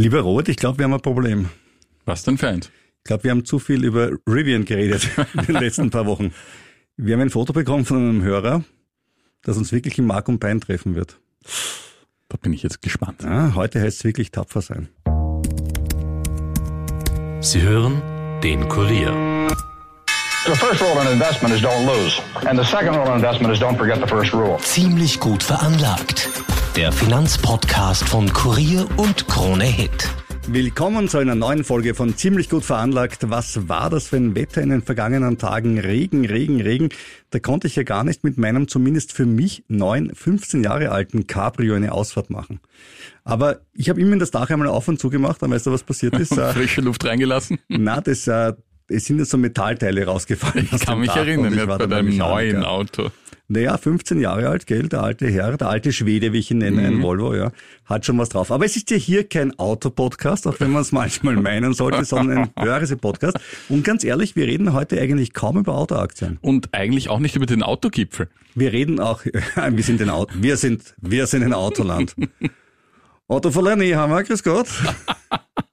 [0.00, 1.50] Lieber Robert, ich glaube, wir haben ein Problem.
[2.06, 2.70] Was denn Feind?
[3.00, 6.32] Ich glaube, wir haben zu viel über Rivian geredet in den letzten paar Wochen.
[6.96, 8.64] Wir haben ein Foto bekommen von einem Hörer,
[9.42, 11.20] das uns wirklich im Mark und Bein treffen wird.
[12.30, 13.24] Da bin ich jetzt gespannt.
[13.24, 14.88] Ja, heute heißt es wirklich tapfer sein.
[17.42, 18.00] Sie hören
[18.42, 19.12] den Kurier.
[20.46, 22.22] The first rule in investment is don't lose.
[22.48, 24.56] And the second rule in investment is don't forget the first rule.
[24.62, 26.30] Ziemlich gut veranlagt.
[26.76, 30.08] Der Finanzpodcast von Kurier und Krone Hit.
[30.46, 33.28] Willkommen zu einer neuen Folge von Ziemlich gut veranlagt.
[33.28, 35.80] Was war das für ein Wetter in den vergangenen Tagen?
[35.80, 36.90] Regen, Regen, Regen.
[37.30, 41.26] Da konnte ich ja gar nicht mit meinem zumindest für mich neun, 15 Jahre alten
[41.26, 42.60] Cabrio eine Ausfahrt machen.
[43.24, 45.82] Aber ich habe immer das Dach einmal auf und zu gemacht, dann weißt du, was
[45.82, 46.30] passiert ist?
[46.38, 47.58] Äh, Frische Luft reingelassen?
[47.68, 48.52] Na, das, äh,
[48.86, 50.68] es sind jetzt so Metallteile rausgefallen.
[50.72, 53.10] Ich kann mich erinnern, ja, bei deinem neuen Auto.
[53.52, 56.86] Naja, 15 Jahre alt, gell, der alte Herr, der alte Schwede, wie ich ihn nenne,
[56.86, 57.50] ein Volvo, ja,
[57.84, 58.52] hat schon was drauf.
[58.52, 62.38] Aber es ist ja hier kein Autopodcast, auch wenn man es manchmal meinen sollte, sondern
[62.38, 63.40] ein Börse-Podcast.
[63.68, 66.38] Und ganz ehrlich, wir reden heute eigentlich kaum über Autoaktien.
[66.42, 68.28] Und eigentlich auch nicht über den Autogipfel.
[68.54, 69.24] Wir reden auch,
[69.70, 72.14] wir sind ein Auto, wir sind, wir sind ein Autoland.
[73.26, 74.68] Otto Verlerni haben wir, grüß Gott.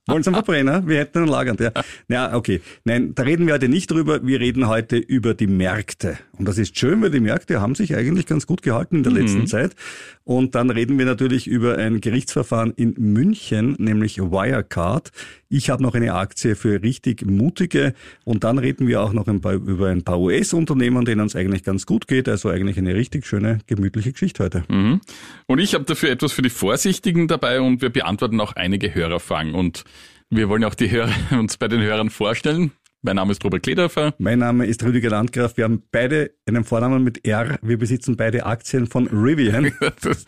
[0.08, 0.88] Wollen Sie einen Verbrenner?
[0.88, 1.72] Wir hätten einen lagernd, ja.
[2.08, 2.62] Ja, okay.
[2.86, 4.26] Nein, da reden wir heute nicht drüber.
[4.26, 6.18] Wir reden heute über die Märkte.
[6.38, 9.12] Und das ist schön, weil die Märkte haben sich eigentlich ganz gut gehalten in der
[9.12, 9.76] letzten Zeit.
[10.24, 15.12] Und dann reden wir natürlich über ein Gerichtsverfahren in München, nämlich Wirecard.
[15.50, 17.94] Ich habe noch eine Aktie für richtig mutige.
[18.26, 21.64] Und dann reden wir auch noch ein paar, über ein paar US-Unternehmen, denen es eigentlich
[21.64, 22.28] ganz gut geht.
[22.28, 24.64] Also eigentlich eine richtig schöne, gemütliche Geschichte heute.
[24.68, 25.02] Mhm.
[25.46, 29.54] Und ich habe dafür etwas für die Vorsichtigen dabei und wir beantworten auch einige Hörerfragen.
[29.56, 29.86] Und
[30.30, 32.72] wir wollen auch die Hörer uns bei den Hörern vorstellen.
[33.04, 34.16] Mein Name ist Robert Kledorfer.
[34.18, 35.56] Mein Name ist Rüdiger Landgraf.
[35.56, 37.60] Wir haben beide einen Vornamen mit R.
[37.62, 39.72] Wir besitzen beide Aktien von Rivian.
[40.02, 40.26] Das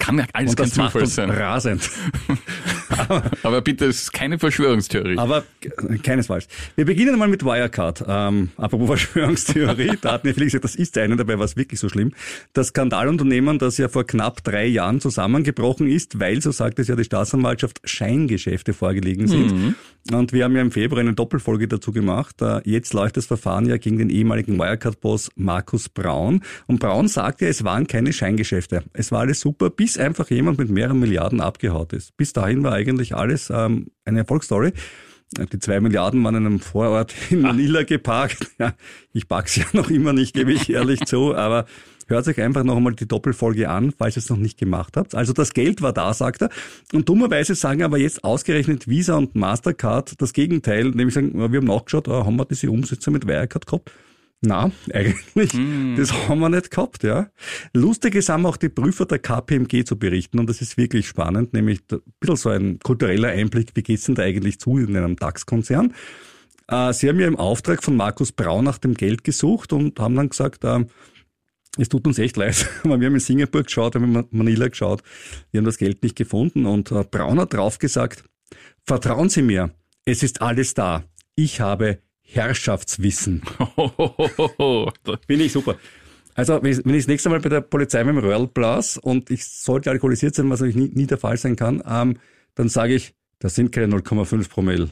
[0.00, 1.30] kann ja alles Und das macht Zufall uns sein.
[1.30, 1.88] rasend.
[3.42, 5.18] Aber bitte, es ist keine Verschwörungstheorie.
[5.18, 6.48] Aber k- keinesfalls.
[6.76, 8.04] Wir beginnen mal mit Wirecard.
[8.06, 11.80] Ähm, apropos Verschwörungstheorie, da hat mir Felix gesagt, das ist eine, dabei war es wirklich
[11.80, 12.12] so schlimm.
[12.52, 16.96] Das Skandalunternehmen, das ja vor knapp drei Jahren zusammengebrochen ist, weil, so sagt es ja
[16.96, 19.74] die Staatsanwaltschaft, Scheingeschäfte vorgelegen sind.
[20.12, 22.40] Und wir haben ja im Februar eine Doppelfolge dazu gemacht.
[22.40, 26.42] Äh, Jetzt läuft das Verfahren ja gegen den ehemaligen Wirecard-Boss Markus Braun.
[26.66, 28.82] Und Braun sagt ja, es waren keine Scheingeschäfte.
[28.94, 32.16] Es war alles super, bis einfach jemand mit mehreren Milliarden abgehaut ist.
[32.16, 34.72] Bis dahin war eigentlich alles ähm, eine Erfolgsstory.
[35.52, 38.50] Die zwei Milliarden waren in einem Vorort in Manila geparkt.
[38.58, 38.72] Ja,
[39.12, 41.66] ich pack's ja noch immer nicht, gebe ich ehrlich zu, aber
[42.06, 45.14] hört euch einfach noch einmal die Doppelfolge an, falls ihr es noch nicht gemacht habt.
[45.14, 46.50] Also das Geld war da, sagt er.
[46.92, 51.66] Und dummerweise sagen aber jetzt ausgerechnet Visa und Mastercard das Gegenteil, nämlich sagen, wir haben
[51.66, 53.92] nachgeschaut, ah, haben wir diese Umsätze mit Wirecard gehabt?
[54.40, 55.50] Na, eigentlich,
[55.96, 57.28] das haben wir nicht gehabt, ja.
[57.74, 61.52] Lustig ist haben auch die Prüfer der KPMG zu berichten und das ist wirklich spannend,
[61.54, 65.16] nämlich ein bisschen so ein kultureller Einblick, wie geht's denn da eigentlich zu in einem
[65.16, 65.92] DAX-Konzern.
[66.68, 70.14] Äh, Sie haben ja im Auftrag von Markus Braun nach dem Geld gesucht und haben
[70.14, 70.84] dann gesagt, äh,
[71.76, 74.68] es tut uns echt leid, aber wir haben in Singapur geschaut, wir haben in Manila
[74.68, 75.02] geschaut,
[75.50, 78.22] wir haben das Geld nicht gefunden und äh, Braun hat drauf gesagt,
[78.86, 79.74] vertrauen Sie mir,
[80.04, 81.02] es ist alles da.
[81.34, 81.98] Ich habe
[82.30, 83.42] Herrschaftswissen.
[85.26, 85.76] Finde ich super.
[86.34, 88.96] Also, wenn ich wenn ich das nächste Mal bei der Polizei mit dem Röhrl blas
[88.96, 92.18] und ich sollte alkoholisiert sein, was natürlich nie, nie der Fall sein kann, ähm,
[92.54, 94.90] dann sage ich, das sind keine 0,5 Promille.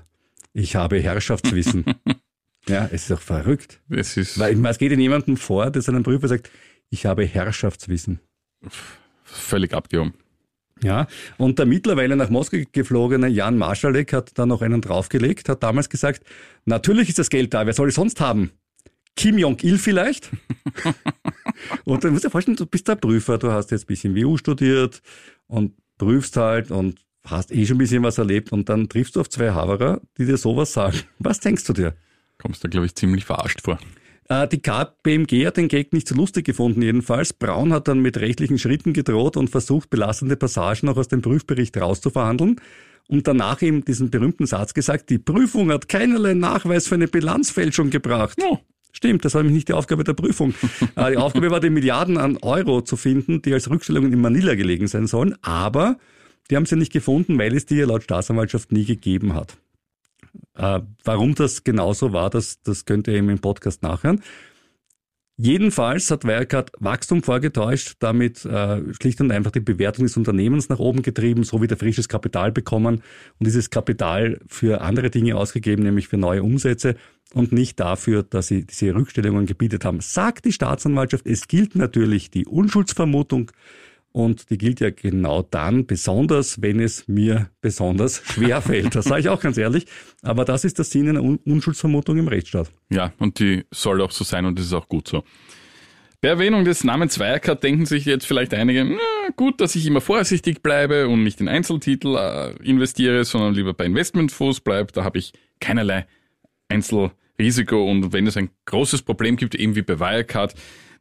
[0.52, 1.84] Ich habe Herrschaftswissen.
[2.68, 3.80] ja, es ist doch verrückt.
[3.90, 6.50] Es ist Weil es geht in jemanden vor, der seinem Prüfer sagt,
[6.90, 8.20] ich habe Herrschaftswissen.
[9.24, 10.14] völlig abgehoben.
[10.82, 11.06] Ja,
[11.38, 15.88] und der mittlerweile nach Moskau geflogene Jan Marschalek hat da noch einen draufgelegt, hat damals
[15.88, 16.22] gesagt,
[16.66, 18.50] natürlich ist das Geld da, wer soll es sonst haben?
[19.16, 20.30] Kim Jong-il vielleicht?
[21.84, 24.14] und dann musst du dir vorstellen, du bist der Prüfer, du hast jetzt ein bisschen
[24.14, 25.00] WU studiert
[25.46, 29.20] und prüfst halt und hast eh schon ein bisschen was erlebt und dann triffst du
[29.20, 30.98] auf zwei Haverer, die dir sowas sagen.
[31.18, 31.94] Was denkst du dir?
[32.38, 33.78] Kommst da, glaube ich, ziemlich verarscht vor.
[34.28, 37.32] Äh, Die KPMG hat den Gag nicht so lustig gefunden jedenfalls.
[37.32, 41.76] Braun hat dann mit rechtlichen Schritten gedroht und versucht, belastende Passagen noch aus dem Prüfbericht
[41.76, 42.60] rauszuverhandeln.
[43.08, 47.90] Und danach eben diesen berühmten Satz gesagt, die Prüfung hat keinerlei Nachweis für eine Bilanzfälschung
[47.90, 48.38] gebracht.
[48.42, 48.58] Oh.
[48.92, 50.54] Stimmt, das war nämlich nicht die Aufgabe der Prüfung.
[50.96, 54.54] Äh, die Aufgabe war, die Milliarden an Euro zu finden, die als Rückstellungen in Manila
[54.54, 55.36] gelegen sein sollen.
[55.42, 55.98] Aber
[56.50, 59.58] die haben sie nicht gefunden, weil es die laut Staatsanwaltschaft nie gegeben hat.
[60.54, 64.22] Äh, warum das genauso war, das, das könnt ihr eben im Podcast nachhören.
[65.38, 70.78] Jedenfalls hat Wirecard Wachstum vorgetäuscht, damit äh, schlicht und einfach die Bewertung des Unternehmens nach
[70.78, 73.02] oben getrieben, so wieder frisches Kapital bekommen
[73.38, 76.96] und dieses Kapital für andere Dinge ausgegeben, nämlich für neue Umsätze
[77.34, 80.00] und nicht dafür, dass sie diese Rückstellungen gebietet haben.
[80.00, 83.52] Sagt die Staatsanwaltschaft, es gilt natürlich die Unschuldsvermutung
[84.16, 88.94] Und die gilt ja genau dann, besonders wenn es mir besonders schwer fällt.
[88.94, 89.84] Das sage ich auch ganz ehrlich.
[90.22, 92.72] Aber das ist der Sinn einer Un Unschuldsvermutung im Rechtsstaat.
[92.88, 95.22] Ja, und die soll auch so sein und das ist auch gut so.
[96.22, 98.96] Bei Erwähnung des Namens Wirecard denken sich jetzt vielleicht einige, na,
[99.36, 103.84] gut, dass ich immer vorsichtig bleibe und nicht in Einzeltitel äh, investiere, sondern lieber bei
[103.84, 104.92] Investmentfonds bleibe.
[104.92, 106.06] Da habe ich keinerlei
[106.70, 110.54] Einzelrisiko und wenn es ein großes Problem gibt, eben wie bei Wirecard,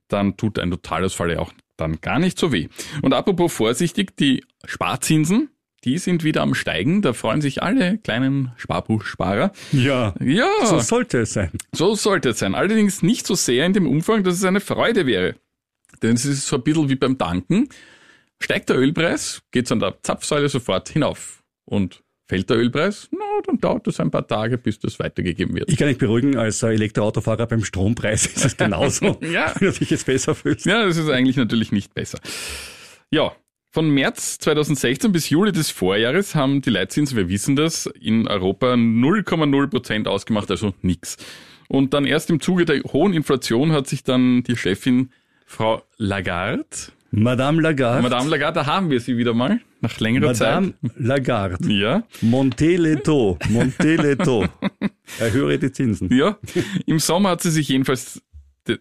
[0.09, 2.67] dann tut ein Totalausfall ja auch dann gar nicht so weh.
[3.01, 5.49] Und apropos vorsichtig, die Sparzinsen,
[5.83, 7.01] die sind wieder am Steigen.
[7.01, 9.51] Da freuen sich alle kleinen Sparbuchsparer.
[9.71, 10.15] Ja.
[10.19, 10.49] Ja.
[10.63, 11.51] So sollte es sein.
[11.73, 12.55] So sollte es sein.
[12.55, 15.35] Allerdings nicht so sehr in dem Umfang, dass es eine Freude wäre.
[16.01, 17.69] Denn es ist so ein bisschen wie beim Tanken.
[18.39, 21.43] Steigt der Ölpreis, geht's an der Zapfsäule sofort hinauf.
[21.65, 25.69] Und fällt der Ölpreis, na, dann dauert es ein paar Tage, bis das weitergegeben wird.
[25.69, 29.19] Ich kann dich beruhigen, als Elektroautofahrer beim Strompreis ist es genauso.
[29.21, 29.53] Ja.
[29.59, 30.65] Wenn du dich jetzt besser fühlst.
[30.65, 32.19] Ja, das ist eigentlich natürlich nicht besser.
[33.11, 33.33] Ja,
[33.71, 38.73] von März 2016 bis Juli des Vorjahres haben die Leitzinsen, wir wissen das, in Europa
[38.73, 41.17] 0,0 Prozent ausgemacht, also nix.
[41.67, 45.11] Und dann erst im Zuge der hohen Inflation hat sich dann die Chefin
[45.45, 46.65] Frau Lagarde,
[47.17, 48.01] Madame Lagarde.
[48.01, 50.91] Madame Lagarde, da haben wir sie wieder mal, nach längerer Madame Zeit.
[50.97, 51.71] Lagarde.
[51.71, 53.37] Ja, Monteleto.
[53.49, 54.45] Monteleto.
[55.19, 56.13] Erhöhe die Zinsen.
[56.13, 56.37] ja.
[56.85, 58.21] Im Sommer hat sie sich jedenfalls,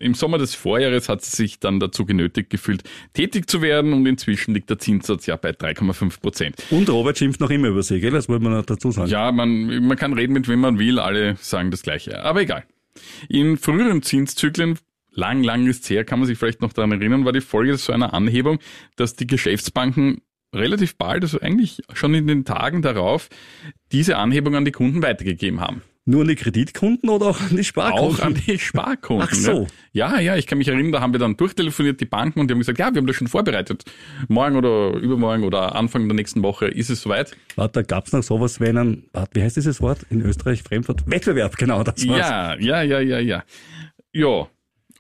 [0.01, 2.83] im Sommer des Vorjahres hat sie sich dann dazu genötigt gefühlt,
[3.13, 6.57] tätig zu werden und inzwischen liegt der Zinssatz ja bei 3,5 Prozent.
[6.71, 8.11] Und Robert schimpft noch immer über sie, gell?
[8.11, 9.11] Das wollte man noch dazu sagen.
[9.11, 12.25] Ja, man, man kann reden mit wem man will, alle sagen das Gleiche.
[12.25, 12.65] Aber egal.
[13.29, 14.79] In früheren Zinszyklen,
[15.15, 17.93] lang, lang ist her, kann man sich vielleicht noch daran erinnern, war die Folge so
[17.93, 18.59] einer Anhebung,
[18.97, 20.21] dass die Geschäftsbanken
[20.55, 23.29] relativ bald, also eigentlich schon in den Tagen darauf,
[23.93, 25.83] diese Anhebung an die Kunden weitergegeben haben.
[26.07, 28.21] Nur an die Kreditkunden oder auch an die Sparkunden?
[28.21, 29.27] Auch an die Sparkunden.
[29.31, 29.67] Ach so.
[29.93, 32.53] Ja, ja, ich kann mich erinnern, da haben wir dann durchtelefoniert, die Banken, und die
[32.53, 33.85] haben gesagt, ja, wir haben das schon vorbereitet.
[34.29, 37.35] Morgen oder übermorgen oder Anfang der nächsten Woche ist es soweit.
[37.57, 40.63] Warte, da gab's noch sowas wie einen, warte, wie heißt dieses Wort in Österreich?
[40.63, 41.11] Fremdwort?
[41.11, 42.19] Wettbewerb, genau, das war's.
[42.19, 43.45] Ja, ja, ja, ja, ja.
[44.13, 44.47] Ja,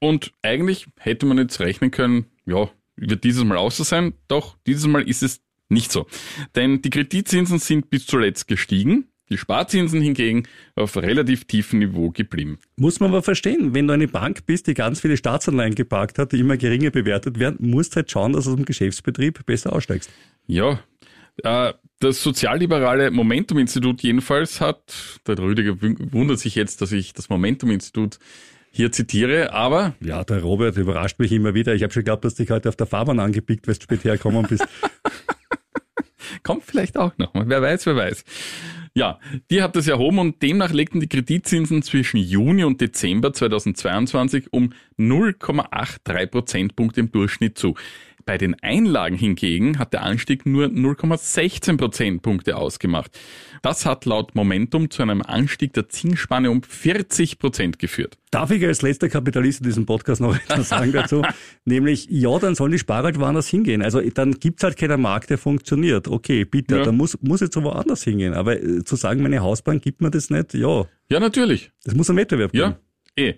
[0.04, 4.58] und eigentlich hätte man jetzt rechnen können, ja, wird dieses Mal auch so sein, doch
[4.66, 5.40] dieses Mal ist es
[5.70, 6.06] nicht so.
[6.54, 10.42] Denn die Kreditzinsen sind bis zuletzt gestiegen, die Sparzinsen hingegen
[10.76, 12.58] auf relativ tiefem Niveau geblieben.
[12.76, 16.32] Muss man aber verstehen, wenn du eine Bank bist, die ganz viele Staatsanleihen geparkt hat,
[16.32, 20.10] die immer geringer bewertet werden, musst halt schauen, dass du aus dem Geschäftsbetrieb besser aussteigst.
[20.46, 20.80] Ja,
[21.42, 24.92] äh, das sozialliberale Momentum-Institut jedenfalls hat,
[25.26, 28.18] der Rüdiger wundert sich jetzt, dass ich das Momentum-Institut
[28.74, 31.74] hier zitiere, aber Ja, der Robert überrascht mich immer wieder.
[31.74, 34.46] Ich habe schon geglaubt, dass dich heute auf der Fahrbahn angepickt, weil du spät hergekommen
[34.48, 34.66] bist.
[36.42, 37.48] kommt vielleicht auch noch mal.
[37.48, 38.24] Wer weiß, wer weiß.
[38.96, 39.18] Ja,
[39.50, 44.72] die hat das erhoben und demnach legten die Kreditzinsen zwischen Juni und Dezember 2022 um
[44.98, 47.74] 0,83 Prozentpunkte im Durchschnitt zu.
[48.26, 53.10] Bei den Einlagen hingegen hat der Anstieg nur 0,16 Prozentpunkte ausgemacht.
[53.62, 58.16] Das hat laut Momentum zu einem Anstieg der Zinsspanne um 40 Prozent geführt.
[58.30, 61.22] Darf ich als letzter Kapitalist in diesem Podcast noch etwas sagen dazu?
[61.64, 63.82] Nämlich, ja, dann sollen die Sparer halt woanders hingehen.
[63.82, 66.08] Also dann gibt's halt keinen Markt, der funktioniert.
[66.08, 66.84] Okay, bitte, Ja.
[66.84, 68.34] dann muss, muss jetzt woanders hingehen.
[68.34, 71.70] Aber äh, zu sagen, meine Hausbank gibt mir das nicht, ja, Ja, natürlich.
[71.84, 72.74] das muss ein Wettbewerb geben.
[73.16, 73.34] Ja, eh.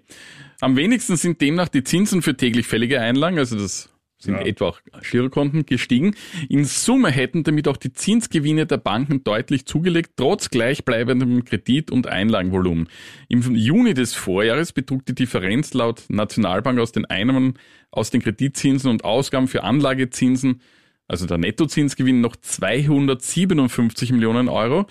[0.60, 4.80] Am wenigsten sind demnach die Zinsen für täglich fällige Einlagen, also das sind etwa auch
[5.02, 6.14] Girokonten, gestiegen.
[6.48, 12.06] In Summe hätten damit auch die Zinsgewinne der Banken deutlich zugelegt, trotz gleichbleibendem Kredit- und
[12.06, 12.88] Einlagenvolumen.
[13.28, 17.54] Im Juni des Vorjahres betrug die Differenz laut Nationalbank aus den Einnahmen
[17.90, 20.60] aus den Kreditzinsen und Ausgaben für Anlagezinsen,
[21.08, 24.86] also der Nettozinsgewinn, noch 257 Millionen Euro.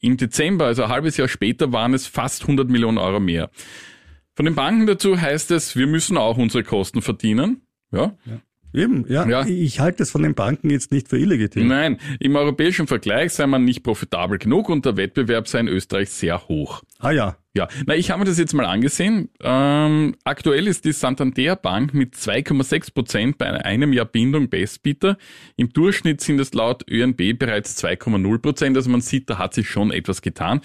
[0.00, 3.50] Im Dezember, also ein halbes Jahr später, waren es fast 100 Millionen Euro mehr.
[4.34, 7.62] Von den Banken dazu heißt es, wir müssen auch unsere Kosten verdienen.
[7.90, 8.16] Ja.
[8.74, 9.26] Eben, ja.
[9.26, 9.46] Ja.
[9.46, 11.68] Ich halte das von den Banken jetzt nicht für illegitim.
[11.68, 16.10] Nein, im europäischen Vergleich sei man nicht profitabel genug und der Wettbewerb sei in Österreich
[16.10, 16.82] sehr hoch.
[17.00, 19.30] Ah ja, Ja, na, ich habe mir das jetzt mal angesehen.
[19.40, 25.16] Ähm, aktuell ist die Santander Bank mit 2,6 Prozent bei einem Jahr Bindung Bestbieter.
[25.56, 28.76] Im Durchschnitt sind es laut ÖNB bereits 2,0 Prozent.
[28.76, 30.60] Also man sieht, da hat sich schon etwas getan.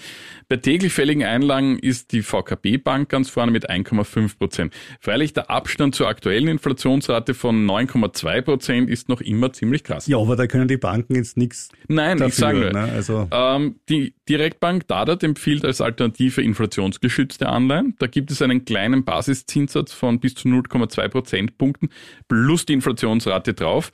[0.48, 4.74] Bei täglich fälligen Einlagen ist die VKB Bank ganz vorne mit 1,5 Prozent.
[5.00, 10.06] Freilich der Abstand zur aktuellen Inflationsrate von 9,2 Prozent ist noch immer ziemlich krass.
[10.06, 12.72] ja, aber da können die Banken jetzt nichts Nein, ich sage dafür.
[12.72, 12.92] nur, Ne?
[12.92, 17.94] Also, ähm, die Direktbank Dadat empfiehlt als Alternative inflationsgeschützte Anleihen.
[17.98, 21.88] Da gibt es einen kleinen Basiszinssatz von bis zu 0,2 Prozentpunkten
[22.28, 23.90] plus die Inflationsrate drauf.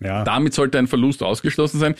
[0.00, 0.24] ja.
[0.24, 1.94] Damit sollte ein Verlust ausgeschlossen sein.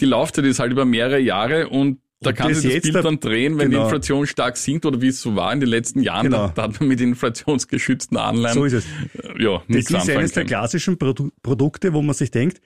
[0.00, 2.94] Die Laufzeit ist halt über mehrere Jahre und Da Ob kann sich das jetzt Bild
[2.96, 3.82] der- dann drehen, wenn genau.
[3.82, 6.48] die Inflation stark sinkt oder wie es so war in den letzten Jahren, Genau.
[6.48, 8.86] da, da hat man mit inflationsgeschützten Anleihen So ist es.
[9.38, 10.46] ja, Das ist eines der können.
[10.48, 12.60] klassischen Produ Produkte, wo man sich denkt,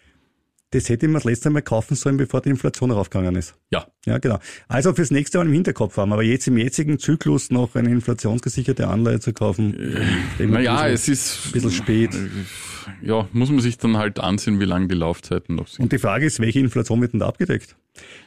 [0.73, 3.55] das hätte man das letzte Mal kaufen sollen, bevor die Inflation raufgegangen ist.
[3.71, 4.38] Ja, Ja, genau.
[4.69, 6.12] Also fürs nächste Mal im Hinterkopf haben.
[6.12, 9.79] Aber jetzt im jetzigen Zyklus noch eine inflationsgesicherte Anleihe zu kaufen,
[10.38, 12.11] äh, naja, es ist ein bisschen spät.
[13.02, 15.85] ja, muss man sich dann halt ansehen, wie lange die Laufzeiten noch sind.
[15.85, 17.76] Und die Frage ist, welche Inflation wird denn da abgedeckt?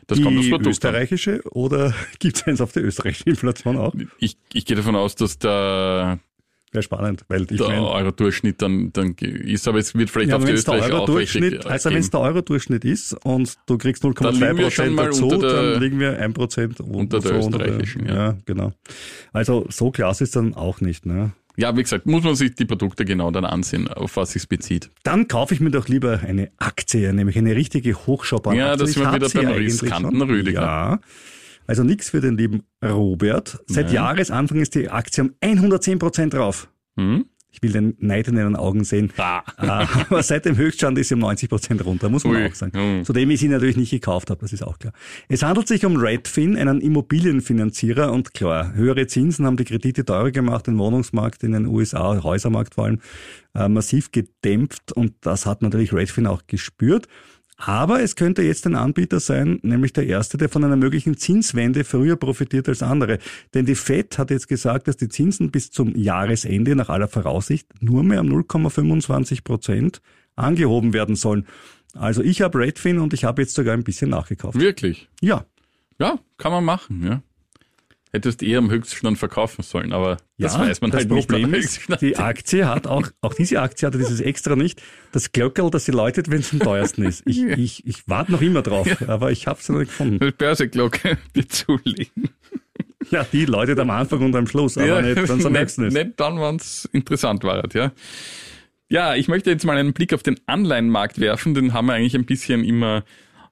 [0.07, 0.71] Das die kommt aufs Produkt an.
[0.71, 3.95] österreichische oder gibt es eins auf die österreichische Inflation auch?
[4.19, 6.19] Ich, ich gehe davon aus, dass der,
[6.75, 10.45] Wäre spannend, weil ich der Euro-Durchschnitt dann, dann ist, aber es wird vielleicht ja, auf
[10.45, 14.57] die es Österreicher auch also wenn es der Euro-Durchschnitt ist und du kriegst Dann liegen
[14.57, 18.05] wir schon 0,2 mal dazu, unter der- dann liegen wir 1 Prozent unter der österreichischen,
[18.05, 18.15] ja.
[18.15, 18.37] ja.
[18.45, 18.73] genau.
[19.33, 21.05] Also so klasse ist dann auch nicht.
[21.05, 21.31] Ne?
[21.57, 24.91] Ja, wie gesagt, muss man sich die Produkte genau dann ansehen, auf was sich bezieht.
[25.03, 28.57] Dann kaufe ich mir doch lieber eine Aktie, nämlich eine richtige Hochschaubahn.
[28.57, 30.21] Ja, da Ich sind wir wieder beim riskanten.
[30.21, 30.61] Rüdiger.
[30.61, 30.99] Ja.
[31.67, 33.59] Also nichts für den lieben Robert.
[33.67, 33.95] Seit Nein.
[33.95, 36.69] Jahresanfang ist die Aktie um 110 Prozent drauf.
[36.97, 37.25] Hm?
[37.55, 39.13] Ich will den Neid in ihren Augen sehen.
[39.15, 39.41] Ah.
[39.57, 42.45] Aber seit dem Höchststand ist sie um 90 Prozent runter, muss man Ui.
[42.45, 42.77] auch sagen.
[42.77, 43.05] Hm.
[43.05, 44.91] Zudem ich sie natürlich nicht gekauft habe, das ist auch klar.
[45.29, 50.31] Es handelt sich um Redfin, einen Immobilienfinanzierer und klar, höhere Zinsen haben die Kredite teurer
[50.31, 52.99] gemacht, den Wohnungsmarkt in den USA, Häusermarkt vor allem,
[53.53, 57.07] äh, massiv gedämpft und das hat natürlich Redfin auch gespürt.
[57.57, 61.83] Aber es könnte jetzt ein Anbieter sein, nämlich der erste, der von einer möglichen Zinswende
[61.85, 63.19] früher profitiert als andere.
[63.53, 67.67] Denn die FED hat jetzt gesagt, dass die Zinsen bis zum Jahresende nach aller Voraussicht
[67.81, 70.01] nur mehr um 0,25 Prozent
[70.35, 71.47] angehoben werden sollen.
[71.93, 74.59] Also ich habe Redfin und ich habe jetzt sogar ein bisschen nachgekauft.
[74.59, 75.09] Wirklich?
[75.21, 75.45] Ja,
[75.97, 77.21] Ja, kann man machen, ja.
[78.15, 81.27] Hättest eher am Höchststand verkaufen sollen, aber das ja, weiß man das halt nicht.
[81.27, 84.81] Problem am ist, die Aktie hat auch, auch diese Aktie hatte dieses extra nicht,
[85.11, 87.23] das Glöckerl, das sie läutet, wenn es am teuersten ist.
[87.25, 90.19] Ich, ich, ich warte noch immer drauf, aber ich habe es noch nicht gefunden.
[90.25, 92.29] Die Börseglocke dir zulegen.
[93.11, 95.85] Ja, die läutet am Anfang und am Schluss, aber nicht, wenn es am nicht, nächsten
[95.85, 95.93] ist.
[95.93, 97.91] nicht dann, wenn es interessant war, ja.
[98.87, 101.53] Ja, ich möchte jetzt mal einen Blick auf den Anleihenmarkt werfen.
[101.53, 103.03] Den haben wir eigentlich ein bisschen immer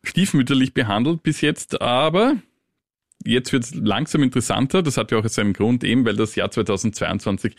[0.04, 2.38] stiefmütterlich behandelt bis jetzt, aber
[3.26, 4.82] jetzt wird es langsam interessanter.
[4.84, 7.56] Das hat ja auch seinen Grund eben, weil das Jahr 2022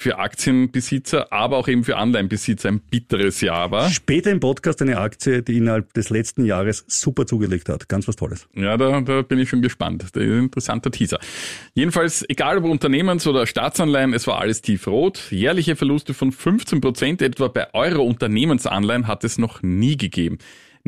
[0.00, 3.90] für Aktienbesitzer, aber auch eben für Anleihenbesitzer ein bitteres Jahr war.
[3.90, 7.88] Später im Podcast eine Aktie, die innerhalb des letzten Jahres super zugelegt hat.
[7.88, 8.46] Ganz was Tolles.
[8.54, 10.02] Ja, da, da bin ich schon gespannt.
[10.02, 11.18] Das ist ein interessanter Teaser.
[11.74, 15.32] Jedenfalls, egal ob Unternehmens- oder Staatsanleihen, es war alles tiefrot.
[15.32, 20.38] Jährliche Verluste von 15 Prozent etwa bei Euro-Unternehmensanleihen hat es noch nie gegeben.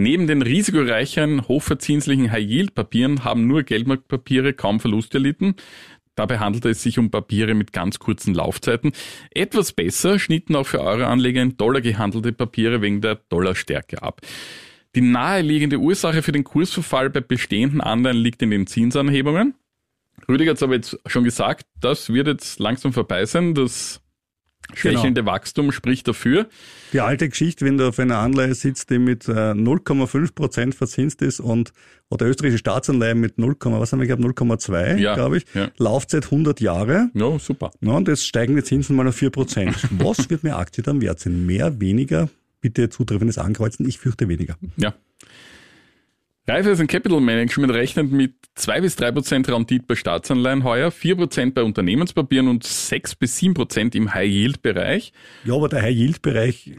[0.00, 5.57] Neben den risikoreichen, hochverzinslichen High-Yield-Papieren haben nur Geldmarktpapiere kaum Verluste erlitten.
[6.14, 8.92] Dabei handelte es sich um Papiere mit ganz kurzen Laufzeiten.
[9.30, 14.23] Etwas besser schnitten auch für Euro-Anleger in Dollar gehandelte Papiere wegen der Dollarstärke ab.
[14.95, 19.52] Die naheliegende Ursache für den Kursverfall bei bestehenden Anleihen liegt in den Zinsanhebungen.
[20.26, 23.52] Rüdiger hat es aber jetzt schon gesagt, das wird jetzt langsam vorbei sein.
[23.54, 24.00] Das
[24.74, 26.48] schwächelnde Wachstum spricht dafür.
[26.92, 31.22] Die alte Geschichte, wenn du auf einer Anleihe sitzt, die mit äh, 0,5 Prozent verzinst
[31.22, 31.72] ist und
[32.08, 35.46] oder österreichische Staatsanleihe mit 0, was haben wir gehabt, 0,2, Ja, glaube ich.
[35.54, 35.68] ja.
[35.78, 37.10] Laufzeit 100 Jahre.
[37.14, 37.70] Ja, super.
[37.80, 39.76] Ja, und jetzt steigen die Zinsen mal auf 4 Prozent.
[39.98, 41.46] Was wird mir Aktie dann wert sein?
[41.46, 42.28] Mehr, weniger?
[42.60, 43.88] Bitte zutreffendes Ankreuzen.
[43.88, 44.56] Ich fürchte weniger.
[44.76, 44.92] Ja.
[46.50, 51.54] Raiffeisen Capital Management rechnet mit 2 bis 3 Prozent Rendite bei Staatsanleihen heuer, 4 Prozent
[51.54, 55.12] bei Unternehmenspapieren und 6 bis 7 Prozent im High-Yield-Bereich
[55.45, 56.73] Ja, aber der High-Yield-Bereich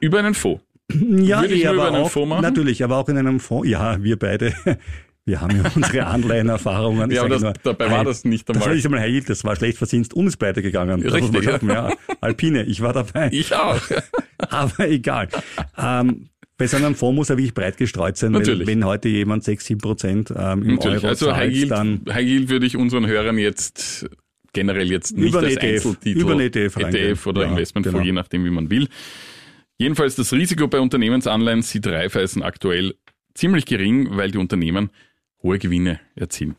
[0.00, 0.62] über einen Fonds.
[0.90, 2.42] Ja, Würde ich eh, nur über aber einen auch, Fonds machen?
[2.42, 3.68] natürlich, aber auch in einem Fonds.
[3.68, 4.54] Ja, wir beide,
[5.26, 7.10] wir haben ja unsere Anleihenerfahrungen.
[7.10, 8.76] Ja, aber das, dabei war das nicht Das war einmal.
[8.76, 11.02] nicht einmal High Yield, das war schlecht verzinst und ist pleite gegangen.
[11.02, 11.88] Das Richtig, muss man ja.
[11.90, 11.96] ja.
[12.22, 13.28] Alpine, ich war dabei.
[13.30, 13.78] Ich auch.
[14.48, 15.28] Aber egal.
[15.76, 18.60] Ähm, bei so einem Fonds muss er wirklich breit gestreut sein, Natürlich.
[18.60, 20.98] weil wenn heute jemand 6, 7 Prozent ähm, im Natürlich.
[20.98, 24.06] Euro Also zahlt, High Yield, dann High Yield würde ich unseren Hörern jetzt
[24.52, 27.12] generell jetzt nicht Über als ETF, Einzeltitel, über ETF reingehen.
[27.12, 28.06] ETF oder Ja, Investmentfonds, genau.
[28.06, 28.88] je nachdem, wie man will.
[29.78, 32.94] Jedenfalls das Risiko bei Unternehmensanleihen sieht Raiffeisen aktuell
[33.34, 34.90] ziemlich gering, weil die Unternehmen
[35.42, 36.56] hohe Gewinne erzielen.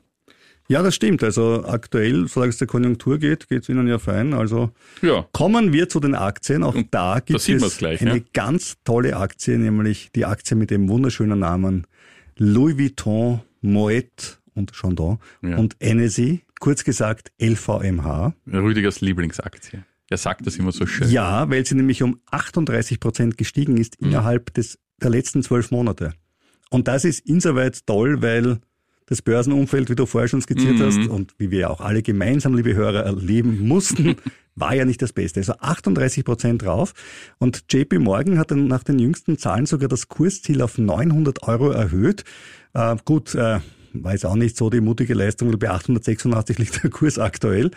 [0.70, 1.24] Ja, das stimmt.
[1.24, 4.34] Also aktuell, solange es der Konjunktur geht, geht es Ihnen ja fein.
[4.34, 4.70] Also
[5.02, 6.64] Ja, kommen wir zu den Aktien.
[6.64, 8.24] Auch da gibt sieht es gleich, eine ja.
[8.34, 11.88] ganz tolle Aktie, nämlich die Aktie mit dem wunderschönen Namen
[12.38, 15.58] Louis Vuitton, Moet und Chandon Ja.
[15.58, 18.34] und NSI, kurz gesagt LVMH.
[18.48, 19.80] Rüdigers Lieblingsaktie.
[20.12, 21.10] Er sagt das immer so schön.
[21.10, 24.10] Ja, weil sie nämlich um 38 Prozent gestiegen ist Mhm.
[24.10, 26.14] innerhalb des, der letzten zwölf Monate.
[26.70, 28.60] Und das ist insoweit toll, weil
[29.10, 30.84] das Börsenumfeld, wie du vorher schon skizziert Mhm.
[30.84, 34.16] hast und wie wir auch alle gemeinsam, liebe Hörer, erleben mussten,
[34.56, 35.39] war ja nicht das Beste.
[35.39, 36.94] Also 38 Prozent drauf.
[37.39, 41.72] Und JP Morgan hat dann nach den jüngsten Zahlen sogar das Kursziel auf 900 Euro
[41.72, 42.24] erhöht.
[42.74, 43.60] Äh, gut, äh,
[43.94, 47.72] weiß auch nicht so die mutige Leistung, weil bei 886 liegt der Kurs aktuell.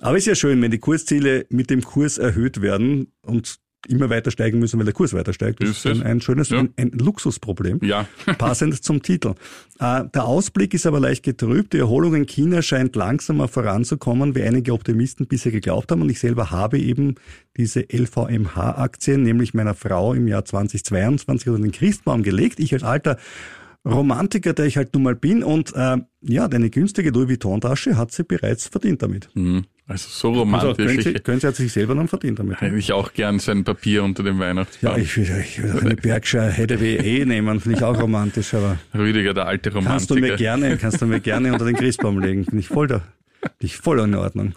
[0.00, 3.56] Aber ist ja schön, wenn die Kursziele mit dem Kurs erhöht werden und
[3.88, 5.62] immer weiter steigen müssen, weil der Kurs weiter steigt.
[5.62, 6.58] Das ist, ist ein, ein, schönes, ja.
[6.58, 7.80] ein, ein, Luxusproblem.
[7.82, 8.06] Ja.
[8.38, 9.34] passend zum Titel.
[9.78, 11.72] Äh, der Ausblick ist aber leicht getrübt.
[11.72, 16.02] Die Erholung in China scheint langsamer voranzukommen, wie einige Optimisten bisher geglaubt haben.
[16.02, 17.16] Und ich selber habe eben
[17.56, 22.60] diese LVMH-Aktien, nämlich meiner Frau im Jahr 2022 unter den Christbaum gelegt.
[22.60, 23.18] Ich als alter
[23.86, 25.42] Romantiker, der ich halt nun mal bin.
[25.42, 29.28] Und äh, ja, deine günstige Louis Vuitton-Tasche hat sie bereits verdient damit.
[29.34, 29.64] Mhm.
[29.86, 30.68] Also so romantisch.
[30.68, 32.60] Also, können, sie, können Sie hat sich selber dann verdient damit.
[32.60, 34.96] Hätte ich auch gern so ein Papier unter dem Weihnachtsbaum.
[34.96, 38.78] Ja, ich würde, ich würde eine Hathaway eh nehmen, finde ich auch romantisch, aber.
[38.94, 39.92] Rüdiger, der alte Romantiker.
[39.92, 42.44] Kannst du mir gerne, kannst du mir gerne unter den Christbaum legen.
[42.44, 43.02] Finde ich voll da,
[43.40, 44.54] finde ich voll in Ordnung.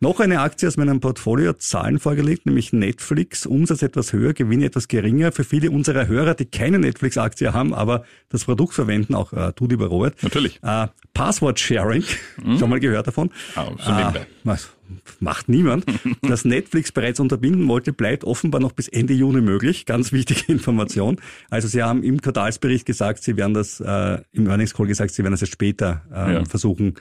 [0.00, 4.66] Noch eine Aktie aus meinem Portfolio hat Zahlen vorgelegt, nämlich Netflix, Umsatz etwas höher, Gewinne
[4.66, 5.32] etwas geringer.
[5.32, 9.66] Für viele unserer Hörer, die keine Netflix-Aktie haben, aber das Produkt verwenden, auch äh, du,
[9.66, 10.22] lieber Robert.
[10.22, 10.60] Natürlich.
[10.62, 12.04] Äh, Passwort-Sharing,
[12.42, 12.58] mhm.
[12.58, 13.30] schon mal gehört davon.
[13.56, 14.20] Ah, so nebenbei.
[14.20, 14.56] Äh,
[15.20, 15.84] macht niemand.
[16.22, 19.86] Dass Netflix bereits unterbinden wollte, bleibt offenbar noch bis Ende Juni möglich.
[19.86, 21.20] Ganz wichtige Information.
[21.50, 25.22] Also Sie haben im Quartalsbericht gesagt, Sie werden das, äh, im Earnings Call gesagt, Sie
[25.22, 26.44] werden das jetzt später äh, ja.
[26.44, 26.94] versuchen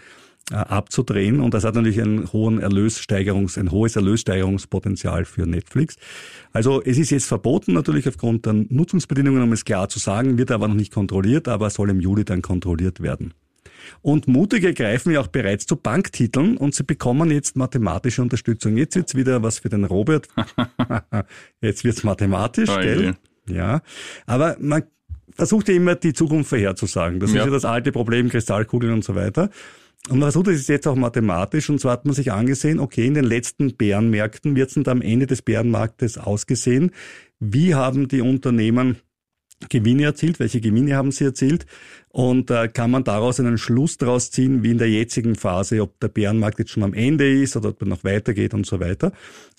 [0.51, 1.39] abzudrehen.
[1.39, 5.97] Und das hat natürlich einen hohen Erlössteigerungs, ein hohes Erlössteigerungspotenzial für Netflix.
[6.53, 10.51] Also es ist jetzt verboten, natürlich aufgrund der Nutzungsbedingungen, um es klar zu sagen, wird
[10.51, 13.33] aber noch nicht kontrolliert, aber soll im Juli dann kontrolliert werden.
[14.01, 18.77] Und Mutige greifen ja auch bereits zu Banktiteln und sie bekommen jetzt mathematische Unterstützung.
[18.77, 20.27] Jetzt wird's wieder was für den Robert.
[21.61, 23.15] jetzt wird's mathematisch, oh, gell?
[23.49, 23.81] Ja.
[24.25, 24.83] Aber man
[25.35, 27.19] versucht ja immer die Zukunft vorherzusagen.
[27.19, 27.41] Das ja.
[27.41, 29.49] ist ja das alte Problem, Kristallkugeln und so weiter.
[30.09, 33.13] Und man versucht es jetzt auch mathematisch und zwar hat man sich angesehen, okay, in
[33.13, 36.91] den letzten Bärenmärkten wird es am Ende des Bärenmarktes ausgesehen.
[37.39, 38.97] Wie haben die Unternehmen
[39.69, 41.65] Gewinne erzielt, welche Gewinne haben sie erzielt?
[42.09, 45.99] Und äh, kann man daraus einen Schluss daraus ziehen, wie in der jetzigen Phase, ob
[45.99, 49.11] der Bärenmarkt jetzt schon am Ende ist oder ob er noch weitergeht und so weiter?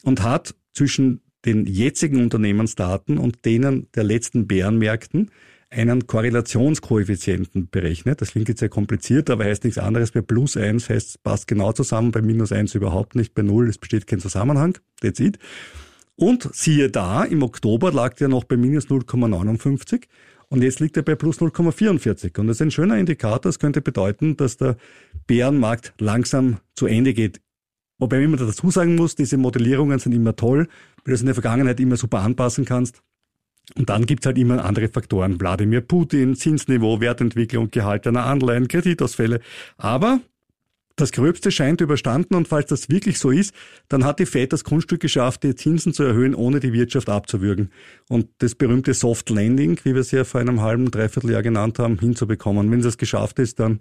[0.04, 5.30] Und hat zwischen den jetzigen Unternehmensdaten und denen der letzten Bärenmärkten
[5.70, 8.20] einen Korrelationskoeffizienten berechnet.
[8.20, 10.12] Das klingt jetzt sehr kompliziert, aber heißt nichts anderes.
[10.12, 13.68] Bei plus eins heißt es passt genau zusammen, bei minus eins überhaupt nicht, bei null
[13.68, 14.78] es besteht kein Zusammenhang.
[15.00, 15.38] That's it.
[16.16, 20.04] Und siehe da, im Oktober lag der noch bei minus 0,59
[20.48, 22.38] und jetzt liegt er bei plus 0,44.
[22.40, 23.38] Und das ist ein schöner Indikator.
[23.38, 24.76] Das könnte bedeuten, dass der
[25.26, 27.40] Bärenmarkt langsam zu Ende geht.
[27.98, 30.68] Wobei man dazu sagen muss, diese Modellierungen sind immer toll,
[31.04, 33.02] weil du es in der Vergangenheit immer super anpassen kannst.
[33.76, 35.40] Und dann gibt's halt immer andere Faktoren.
[35.40, 39.40] Wladimir Putin, Zinsniveau, Wertentwicklung, Gehalt einer Anleihen, Kreditausfälle.
[39.76, 40.20] Aber
[40.98, 43.54] das Gröbste scheint überstanden und falls das wirklich so ist,
[43.88, 47.70] dann hat die Fed das Kunststück geschafft, die Zinsen zu erhöhen, ohne die Wirtschaft abzuwürgen.
[48.08, 51.78] Und das berühmte Soft Landing, wie wir es ja vor einem halben, dreiviertel Jahr genannt
[51.78, 52.70] haben, hinzubekommen.
[52.70, 53.80] Wenn das geschafft ist, dann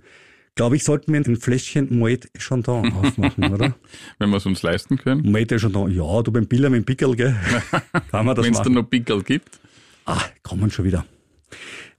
[0.53, 3.75] glaube ich, sollten wir ein Fläschchen Moet Chandon aufmachen, oder?
[4.19, 5.23] Wenn wir es uns leisten können.
[5.31, 7.35] Moet Chandon, ja, du beim Biller mit dem Pickel, gell?
[8.11, 9.59] Kann man das Wenn es da noch Pickel gibt.
[10.07, 11.05] Ah, kommen schon wieder.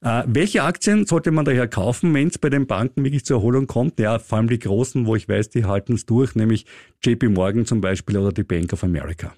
[0.01, 3.66] Äh, welche Aktien sollte man daher kaufen, wenn es bei den Banken wirklich zur Erholung
[3.66, 4.01] kommt?
[4.01, 6.64] Ja, vor allem die großen, wo ich weiß, die halten es durch, nämlich
[7.05, 9.35] JP Morgan zum Beispiel oder die Bank of America.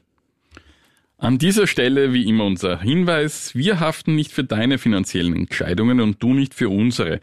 [1.19, 6.23] An dieser Stelle wie immer unser Hinweis, wir haften nicht für deine finanziellen Entscheidungen und
[6.23, 7.21] du nicht für unsere.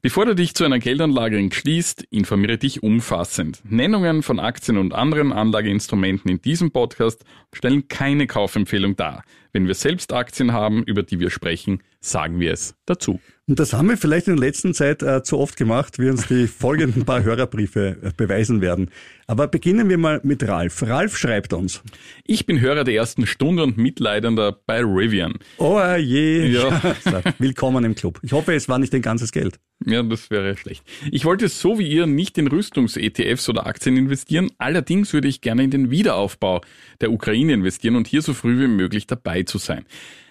[0.00, 3.62] Bevor du dich zu einer Geldanlage entschließt, informiere dich umfassend.
[3.64, 9.24] Nennungen von Aktien und anderen Anlageinstrumenten in diesem Podcast stellen keine Kaufempfehlung dar.
[9.54, 13.20] Wenn wir selbst Aktien haben, über die wir sprechen, sagen wir es dazu.
[13.46, 16.26] Und das haben wir vielleicht in der letzten Zeit äh, zu oft gemacht, wie uns
[16.26, 18.90] die folgenden paar Hörerbriefe äh, beweisen werden.
[19.26, 20.82] Aber beginnen wir mal mit Ralf.
[20.82, 21.82] Ralf schreibt uns.
[22.24, 25.34] Ich bin Hörer der ersten Stunde und Mitleidender bei Rivian.
[25.58, 26.46] Oh je.
[26.46, 26.82] Ja.
[27.38, 28.18] Willkommen im Club.
[28.22, 29.60] Ich hoffe, es war nicht dein ganzes Geld.
[29.84, 30.84] Ja, das wäre schlecht.
[31.10, 34.50] Ich wollte so wie ihr nicht in Rüstungs-ETFs oder Aktien investieren.
[34.56, 36.62] Allerdings würde ich gerne in den Wiederaufbau
[37.00, 39.84] der Ukraine investieren und hier so früh wie möglich dabei zu sein.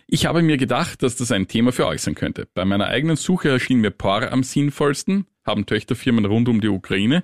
[0.07, 2.47] Ich habe mir gedacht, dass das ein Thema für euch sein könnte.
[2.53, 7.23] Bei meiner eigenen Suche erschien mir POR am sinnvollsten, haben Töchterfirmen rund um die Ukraine.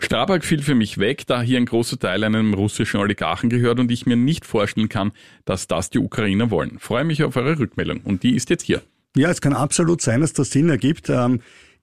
[0.00, 3.90] Strabag fiel für mich weg, da hier ein großer Teil einem russischen Oligarchen gehört und
[3.90, 5.12] ich mir nicht vorstellen kann,
[5.44, 6.78] dass das die Ukrainer wollen.
[6.78, 8.82] Freue mich auf eure Rückmeldung und die ist jetzt hier.
[9.16, 11.08] Ja, es kann absolut sein, dass das Sinn ergibt.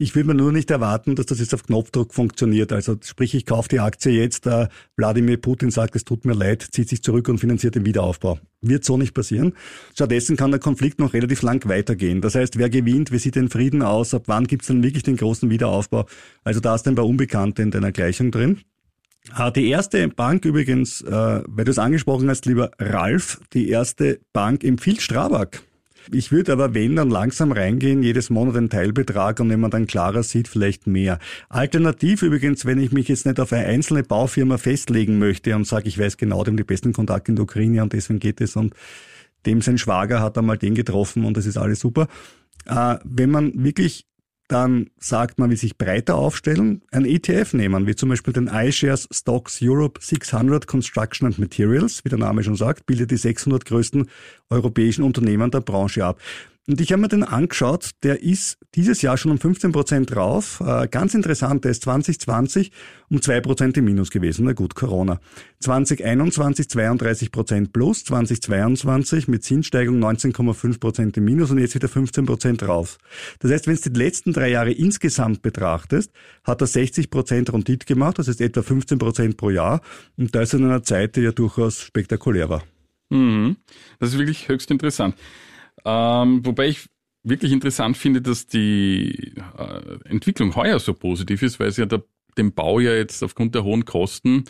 [0.02, 2.72] Ich will mir nur nicht erwarten, dass das jetzt auf Knopfdruck funktioniert.
[2.72, 6.68] Also sprich, ich kaufe die Aktie jetzt, äh, Wladimir Putin sagt, es tut mir leid,
[6.72, 8.40] zieht sich zurück und finanziert den Wiederaufbau.
[8.62, 9.54] Wird so nicht passieren.
[9.94, 12.20] Stattdessen kann der Konflikt noch relativ lang weitergehen.
[12.20, 15.04] Das heißt, wer gewinnt, wie sieht den Frieden aus, ab wann gibt es dann wirklich
[15.04, 16.08] den großen Wiederaufbau?
[16.44, 18.62] Also da ist ein paar Unbekannte in deiner Gleichung drin.
[19.34, 24.20] Ah, die erste Bank übrigens, äh, weil du es angesprochen hast, lieber Ralf, die erste
[24.34, 25.62] Bank empfiehlt Strabag.
[26.12, 29.88] Ich würde aber, wenn, dann langsam reingehen, jedes Monat einen Teilbetrag und wenn man dann
[29.88, 31.20] klarer sieht, vielleicht mehr.
[31.50, 35.88] Alternativ übrigens, wenn ich mich jetzt nicht auf eine einzelne Baufirma festlegen möchte und sage,
[35.88, 38.74] ich weiß genau, haben die besten Kontakte in der Ukraine und deswegen geht es und
[39.46, 42.08] dem sein Schwager hat einmal den getroffen und das ist alles super.
[42.66, 44.06] Äh, wenn man wirklich
[44.52, 49.08] dann sagt man, wie sich breiter aufstellen, ein ETF nehmen, wie zum Beispiel den iShares
[49.10, 54.10] Stocks Europe 600 Construction and Materials, wie der Name schon sagt, bildet die 600 größten
[54.50, 56.20] europäischen Unternehmen der Branche ab.
[56.68, 60.62] Und ich habe mir den angeschaut, der ist dieses Jahr schon um 15 Prozent drauf.
[60.64, 62.72] Äh, ganz interessant, der ist 2020
[63.10, 64.46] um zwei Prozent im Minus gewesen.
[64.46, 65.20] Na gut, Corona.
[65.60, 72.28] 2021 32 Prozent plus, 2022 mit Zinssteigung 19,5 Prozent im Minus und jetzt wieder 15
[72.28, 73.00] Prozent drauf.
[73.40, 76.12] Das heißt, wenn du die letzten drei Jahre insgesamt betrachtest,
[76.44, 79.82] hat er 60 Prozent Rundit gemacht, das heißt etwa 15 Prozent pro Jahr.
[80.16, 82.64] Und das in einer Zeit, die ja durchaus spektakulär war.
[83.10, 83.58] Mhm.
[84.00, 85.16] Das ist wirklich höchst interessant.
[85.86, 86.88] Ähm, wobei ich
[87.24, 92.04] wirklich interessant finde, dass die äh, Entwicklung heuer so positiv ist, weil es ja der,
[92.38, 94.46] dem Bau ja jetzt aufgrund der hohen Kosten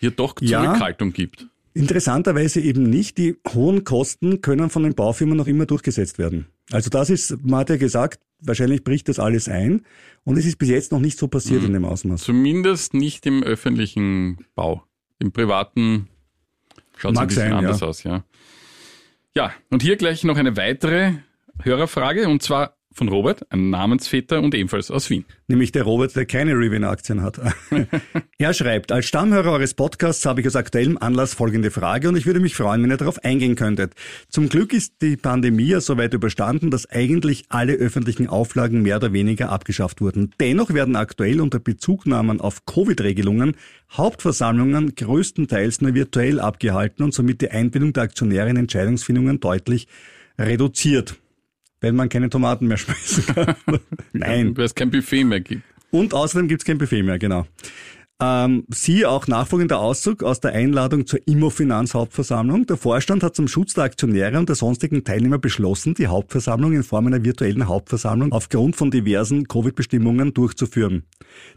[0.00, 1.14] hier doch Zurückhaltung ja.
[1.14, 1.46] gibt.
[1.74, 3.18] Interessanterweise eben nicht.
[3.18, 6.46] Die hohen Kosten können von den Baufirmen noch immer durchgesetzt werden.
[6.70, 9.84] Also das ist, man hat ja gesagt, wahrscheinlich bricht das alles ein
[10.24, 11.68] und es ist bis jetzt noch nicht so passiert mhm.
[11.68, 12.22] in dem Ausmaß.
[12.22, 14.82] Zumindest nicht im öffentlichen Bau.
[15.18, 16.08] Im privaten
[16.96, 17.86] schaut es ein bisschen sein, anders ja.
[17.86, 18.24] aus, ja.
[19.34, 21.14] Ja, und hier gleich noch eine weitere
[21.62, 25.24] Hörerfrage und zwar von Robert, ein Namensvetter und ebenfalls aus Wien.
[25.46, 27.40] Nämlich der Robert, der keine Rivian-Aktien hat.
[28.38, 32.26] er schreibt, als Stammhörer eures Podcasts habe ich aus aktuellem Anlass folgende Frage und ich
[32.26, 33.94] würde mich freuen, wenn ihr darauf eingehen könntet.
[34.28, 39.12] Zum Glück ist die Pandemie ja soweit überstanden, dass eigentlich alle öffentlichen Auflagen mehr oder
[39.12, 40.34] weniger abgeschafft wurden.
[40.40, 43.56] Dennoch werden aktuell unter Bezugnahmen auf Covid-Regelungen
[43.92, 49.86] Hauptversammlungen größtenteils nur virtuell abgehalten und somit die Einbindung der Aktionäre in Entscheidungsfindungen deutlich
[50.38, 51.16] reduziert
[51.80, 53.54] wenn man keine Tomaten mehr schmeißen kann.
[54.12, 54.56] Nein.
[54.56, 55.62] Weil es kein Buffet mehr gibt.
[55.90, 57.46] Und außerdem gibt es kein Buffet mehr, genau.
[58.20, 62.66] Ähm, Sie auch nachfolgender Auszug aus der Einladung zur Immofinanz Hauptversammlung.
[62.66, 66.82] Der Vorstand hat zum Schutz der Aktionäre und der sonstigen Teilnehmer beschlossen, die Hauptversammlung in
[66.82, 71.04] Form einer virtuellen Hauptversammlung aufgrund von diversen Covid-Bestimmungen durchzuführen.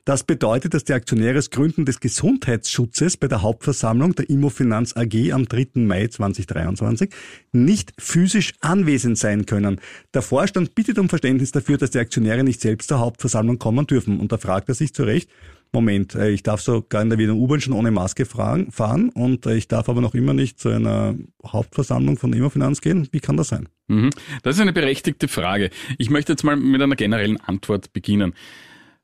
[0.05, 5.31] Das bedeutet, dass die Aktionäre aus Gründen des Gesundheitsschutzes bei der Hauptversammlung der Immofinanz AG
[5.31, 5.81] am 3.
[5.81, 7.09] Mai 2023
[7.53, 9.81] nicht physisch anwesend sein können.
[10.13, 14.19] Der Vorstand bittet um Verständnis dafür, dass die Aktionäre nicht selbst zur Hauptversammlung kommen dürfen.
[14.19, 15.27] Und da fragt er sich zu Recht,
[15.73, 19.55] Moment, äh, ich darf sogar in der Wiener U-Bahn schon ohne Maske fahren und äh,
[19.55, 23.07] ich darf aber noch immer nicht zu einer Hauptversammlung von Immofinanz gehen.
[23.11, 23.69] Wie kann das sein?
[23.87, 24.09] Mhm.
[24.43, 25.69] Das ist eine berechtigte Frage.
[25.97, 28.33] Ich möchte jetzt mal mit einer generellen Antwort beginnen.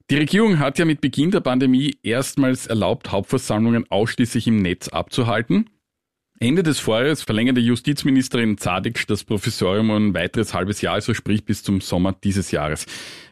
[0.09, 5.69] Die Regierung hat ja mit Beginn der Pandemie erstmals erlaubt, Hauptversammlungen ausschließlich im Netz abzuhalten.
[6.39, 11.45] Ende des Vorjahres verlängerte Justizministerin Zadig das Professorium um ein weiteres halbes Jahr, also sprich
[11.45, 12.85] bis zum Sommer dieses Jahres.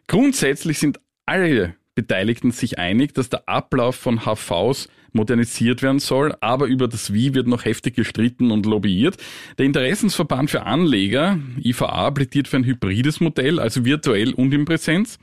[0.07, 6.67] Grundsätzlich sind alle Beteiligten sich einig, dass der Ablauf von HVs modernisiert werden soll, aber
[6.67, 9.15] über das Wie wird noch heftig gestritten und lobbyiert.
[9.57, 15.17] Der Interessensverband für Anleger, IVA, plädiert für ein hybrides Modell, also virtuell und in Präsenz.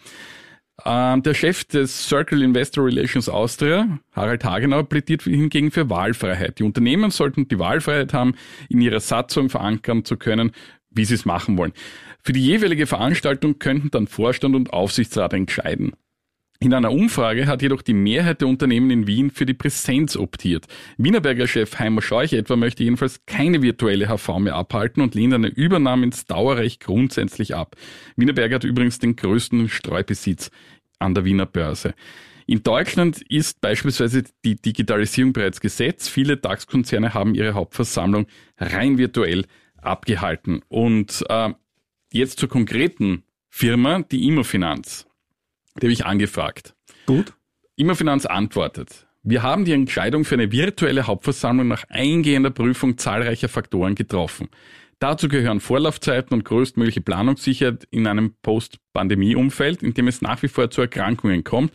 [0.85, 6.59] Ähm, der Chef des Circle Investor Relations Austria, Harald Hagenau, plädiert hingegen für Wahlfreiheit.
[6.59, 8.35] Die Unternehmen sollten die Wahlfreiheit haben,
[8.69, 10.53] in ihrer Satzung verankern zu können,
[10.91, 11.73] wie sie es machen wollen.
[12.25, 15.93] Für die jeweilige Veranstaltung könnten dann Vorstand und Aufsichtsrat entscheiden.
[16.63, 20.69] In einer Umfrage hat jedoch die Mehrheit der Unternehmen in Wien für die Präsenz optiert.
[20.97, 25.49] Wienerberger Chef Heimer Scheuch etwa möchte jedenfalls keine virtuelle HV mehr abhalten und lehnt eine
[25.49, 27.75] Übernahme ins Dauerrecht grundsätzlich ab.
[28.15, 30.53] Wienerberger hat übrigens den größten Streubesitz
[31.01, 31.95] an der Wiener Börse.
[32.47, 36.09] In Deutschland ist beispielsweise die Digitalisierung bereits Gesetz.
[36.09, 39.47] Viele DAX-Konzerne haben ihre Hauptversammlung rein virtuell
[39.79, 40.63] abgehalten.
[40.69, 41.51] Und äh,
[42.13, 45.09] jetzt zur konkreten Firma, die Immofinanz.
[45.81, 46.75] Die habe ich angefragt.
[47.07, 47.35] Gut.
[47.77, 49.07] Immerfinanz antwortet.
[49.23, 54.49] Wir haben die Entscheidung für eine virtuelle Hauptversammlung nach eingehender Prüfung zahlreicher Faktoren getroffen.
[54.99, 60.71] Dazu gehören Vorlaufzeiten und größtmögliche Planungssicherheit in einem Post-Pandemie-Umfeld, in dem es nach wie vor
[60.71, 61.73] zu Erkrankungen kommt,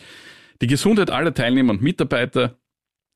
[0.61, 2.57] die Gesundheit aller Teilnehmer und Mitarbeiter,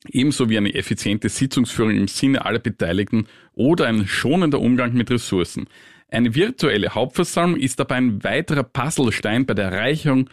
[0.09, 5.67] ebenso wie eine effiziente Sitzungsführung im Sinne aller Beteiligten oder ein schonender Umgang mit Ressourcen.
[6.09, 10.29] Eine virtuelle Hauptversammlung ist dabei ein weiterer Puzzlestein bei der Erreichung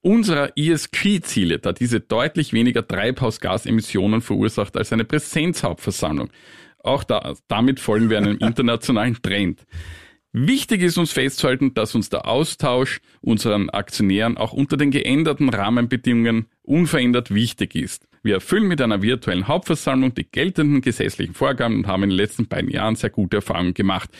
[0.00, 6.30] unserer ESG-Ziele, da diese deutlich weniger Treibhausgasemissionen verursacht als eine Präsenzhauptversammlung.
[6.78, 9.66] Auch da, damit folgen wir einem internationalen Trend.
[10.32, 16.46] Wichtig ist uns festzuhalten, dass uns der Austausch unseren Aktionären auch unter den geänderten Rahmenbedingungen
[16.62, 18.06] unverändert wichtig ist.
[18.22, 22.46] Wir erfüllen mit einer virtuellen Hauptversammlung die geltenden gesetzlichen Vorgaben und haben in den letzten
[22.46, 24.10] beiden Jahren sehr gute Erfahrungen gemacht.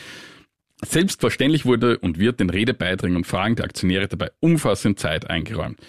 [0.85, 5.79] Selbstverständlich wurde und wird den Redebeiträgen und Fragen der Aktionäre dabei umfassend Zeit eingeräumt.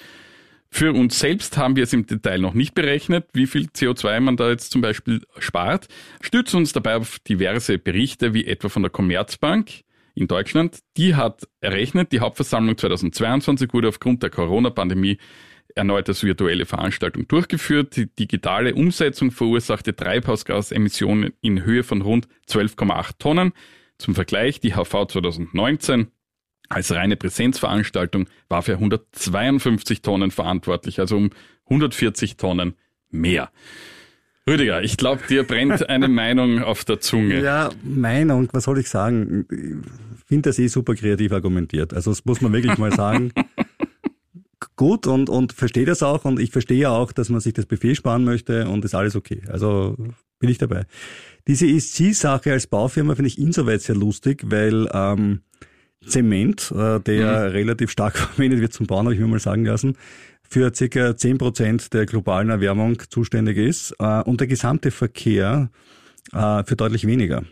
[0.72, 4.36] Für uns selbst haben wir es im Detail noch nicht berechnet, wie viel CO2 man
[4.36, 5.88] da jetzt zum Beispiel spart,
[6.20, 9.70] stützen uns dabei auf diverse Berichte, wie etwa von der Commerzbank
[10.14, 10.78] in Deutschland.
[10.96, 15.18] Die hat errechnet, die Hauptversammlung 2022 wurde aufgrund der Corona-Pandemie
[15.74, 17.96] erneut als virtuelle Veranstaltung durchgeführt.
[17.96, 23.52] Die digitale Umsetzung verursachte Treibhausgasemissionen in Höhe von rund 12,8 Tonnen.
[24.00, 26.08] Zum Vergleich, die HV 2019
[26.70, 31.30] als reine Präsenzveranstaltung war für 152 Tonnen verantwortlich, also um
[31.66, 32.74] 140 Tonnen
[33.10, 33.50] mehr.
[34.46, 37.42] Rüdiger, ich glaube, dir brennt eine Meinung auf der Zunge.
[37.42, 39.46] Ja, Meinung, was soll ich sagen?
[39.50, 41.92] Ich finde das eh super kreativ argumentiert.
[41.92, 43.32] Also das muss man wirklich mal sagen.
[44.76, 47.66] Gut und, und verstehe das auch und ich verstehe ja auch, dass man sich das
[47.66, 49.42] Buffet sparen möchte und ist alles okay.
[49.48, 49.94] Also
[50.40, 50.86] bin ich dabei.
[51.46, 55.42] Diese ESG-Sache als Baufirma finde ich insoweit sehr lustig, weil ähm,
[56.06, 57.52] Zement, äh, der mhm.
[57.52, 59.96] relativ stark verwendet wird zum Bauen, habe ich mir mal sagen lassen,
[60.42, 65.70] für circa zehn Prozent der globalen Erwärmung zuständig ist äh, und der gesamte Verkehr
[66.32, 67.44] äh, für deutlich weniger.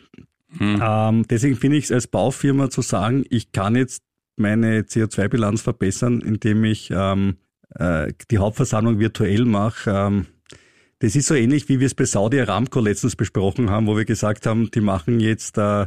[0.59, 0.81] Mhm.
[0.83, 4.03] Ähm, deswegen finde ich es als Baufirma zu sagen, ich kann jetzt
[4.37, 7.37] meine CO2-Bilanz verbessern, indem ich ähm,
[7.75, 9.91] äh, die Hauptversammlung virtuell mache.
[9.91, 10.27] Ähm,
[11.01, 14.05] das ist so ähnlich, wie wir es bei Saudi Aramco letztens besprochen haben, wo wir
[14.05, 15.87] gesagt haben, die machen jetzt äh,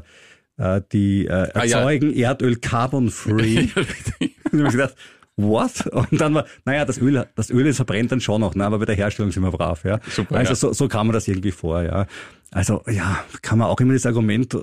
[0.58, 2.30] äh, die äh, erzeugen ah, ja.
[2.30, 3.68] Erdöl carbon free.
[4.20, 4.96] ich habe gedacht,
[5.38, 5.88] what?
[5.88, 8.66] Und dann war, naja, das Öl, das Öl ist verbrennt dann schon noch, ne?
[8.66, 10.00] aber bei der Herstellung sind wir brav, ja.
[10.08, 10.56] Super, also ja.
[10.56, 12.06] So, so kam man das irgendwie vor, ja.
[12.52, 14.58] Also ja, kann man auch immer das Argument äh,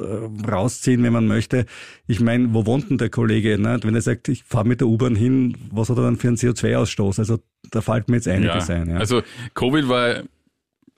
[0.47, 1.65] rausziehen, wenn man möchte.
[2.07, 3.59] Ich meine, wo wohnt denn der Kollege?
[3.59, 3.81] Ne?
[3.83, 6.37] Wenn er sagt, ich fahre mit der U-Bahn hin, was hat er dann für einen
[6.37, 7.19] CO2-Ausstoß?
[7.19, 7.39] Also
[7.71, 8.75] da fällt mir jetzt einiges ja.
[8.75, 8.91] ein.
[8.91, 8.99] Ja.
[8.99, 9.23] Also
[9.55, 10.23] Covid war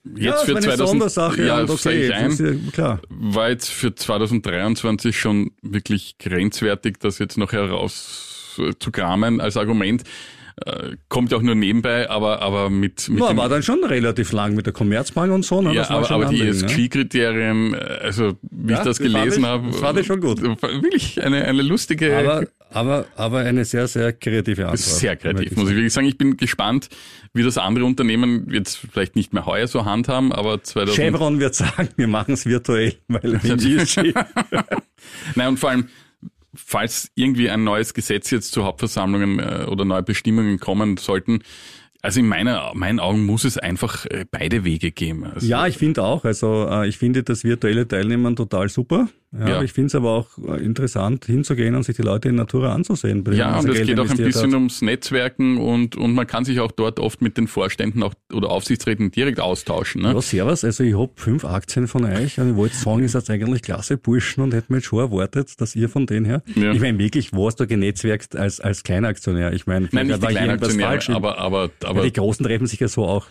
[0.05, 2.31] Jetzt ja, für 2000, ja, das okay, ich ein,
[2.65, 3.01] ja klar.
[3.11, 10.05] war jetzt für 2023 schon wirklich grenzwertig, das jetzt noch herauszukramen als Argument.
[10.67, 14.33] Äh, kommt ja auch nur nebenbei, aber, aber mit, mit ja, war dann schon relativ
[14.33, 15.63] lang mit der Commerzbank und so.
[15.63, 15.75] Ne?
[15.75, 17.99] Ja, aber, aber die ESG-Kriterien, ne?
[18.03, 20.43] also wie ja, ich das gelesen habe, das war das schon gut.
[20.43, 22.15] Wirklich eine, eine lustige.
[22.15, 24.81] Aber, aber, aber eine sehr, sehr kreative Antwort.
[24.81, 26.07] Sehr kreativ, muss ich wirklich sagen.
[26.07, 26.91] Ich bin gespannt,
[27.33, 30.95] wie das andere Unternehmen jetzt vielleicht nicht mehr heuer so handhaben, aber 2000...
[30.95, 33.41] Chevron wird sagen, wir machen es virtuell, weil.
[35.35, 35.89] Nein, und vor allem,
[36.55, 41.41] falls irgendwie ein neues Gesetz jetzt zu Hauptversammlungen äh, oder neue Bestimmungen kommen sollten,
[42.03, 45.25] also in meiner, meinen Augen muss es einfach äh, beide Wege geben.
[45.25, 46.25] Also ja, ich finde auch.
[46.25, 49.09] Also äh, ich finde das virtuelle Teilnehmen total super.
[49.33, 49.63] Ja, ja.
[49.63, 53.25] Ich finde es aber auch äh, interessant, hinzugehen und sich die Leute in Natura anzusehen.
[53.33, 54.55] Ja, und es geht auch ein bisschen hat.
[54.55, 58.51] ums Netzwerken und, und man kann sich auch dort oft mit den Vorständen auch, oder
[58.51, 60.03] Aufsichtsräten direkt austauschen.
[60.03, 60.15] Ne?
[60.15, 60.65] Ja, servus.
[60.65, 63.97] Also ich habe fünf Aktien von euch und ich wollte sagen, ihr seid eigentlich klasse
[63.97, 66.43] Burschen und hätte mir jetzt schon erwartet, dass ihr von denen her.
[66.57, 66.73] Ja.
[66.73, 69.53] Ich meine wirklich, wo hast du genetzwerkt als, als Kleinaktionär?
[69.53, 72.89] Ich meine, Nein, nicht die Kleinaktionäre, aber, aber, aber ja, die Großen treffen sich ja
[72.89, 73.29] so auch.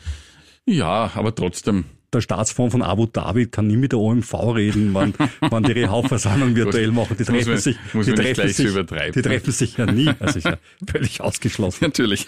[0.65, 5.13] Ja, aber trotzdem der Staatsfonds von Abu Dhabi kann nie mit der OMV reden, wann,
[5.41, 7.15] wann die Hauptversammlung virtuell machen.
[7.17, 8.73] Die treffen sich, die treffen sich,
[9.13, 10.09] die treffen sich ja nie.
[10.19, 10.57] Das ist ja
[10.89, 11.79] völlig ausgeschlossen.
[11.81, 12.25] Natürlich.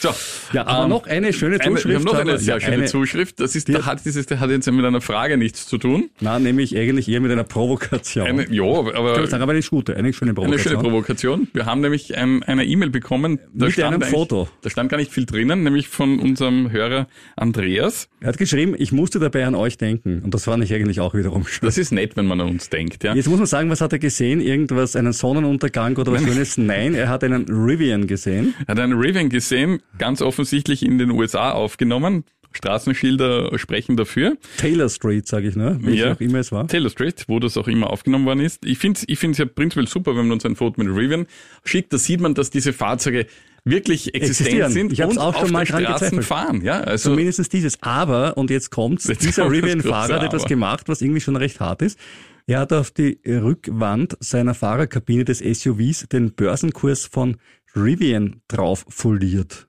[0.00, 0.10] So,
[0.52, 1.88] ja, aber ähm, noch eine schöne Zuschrift.
[1.88, 3.40] wir haben noch eine sehr schöne eine, Zuschrift.
[3.40, 6.10] Das ist, da hat dieses, der hat jetzt mit einer Frage nichts zu tun.
[6.20, 8.26] Na, nämlich eigentlich eher mit einer Provokation.
[8.26, 10.60] Eine, ja, aber, ich sagen, aber eine gute, eine schöne Provokation.
[10.60, 11.48] Eine schöne Provokation.
[11.52, 13.38] Wir haben nämlich ein, eine E-Mail bekommen.
[13.52, 14.48] Da mit einem Foto.
[14.62, 18.08] Da stand gar nicht viel drinnen, nämlich von unserem Hörer Andreas.
[18.20, 20.22] Er hat geschrieben, ich musste dabei an euch denken.
[20.22, 21.66] Und das fand ich eigentlich auch wiederum schön.
[21.66, 23.16] Das ist nett, wenn man an uns denkt, ja.
[23.16, 24.40] Jetzt muss man sagen, was hat er gesehen?
[24.40, 26.56] Irgendwas, einen Sonnenuntergang oder was Schönes?
[26.56, 28.54] Nein, er hat einen Rivian gesehen.
[28.60, 32.22] Er hat einen Rivian gesehen, ganz offensichtlich in den USA aufgenommen.
[32.52, 34.36] Straßenschilder sprechen dafür.
[34.58, 35.80] Taylor Street, sage ich, ne?
[35.82, 36.68] Wie ja, auch immer es war.
[36.68, 38.64] Taylor Street, wo das auch immer aufgenommen worden ist.
[38.64, 41.26] Ich finde es ich find's ja prinzipiell super, wenn man uns ein Foto mit Rivian
[41.64, 41.92] schickt.
[41.92, 43.26] Da sieht man, dass diese Fahrzeuge
[43.64, 46.24] wirklich existent sind ich und auch schon mal Straßen gezweifelt.
[46.24, 46.60] fahren.
[46.62, 47.82] Ja, also Zumindest dieses.
[47.82, 51.82] Aber, und jetzt kommt's, jetzt dieser Rivian-Fahrer hat etwas gemacht, was irgendwie schon recht hart
[51.82, 51.98] ist.
[52.46, 57.36] Er hat auf die Rückwand seiner Fahrerkabine des SUVs den Börsenkurs von
[57.76, 59.68] Rivian drauf foliert.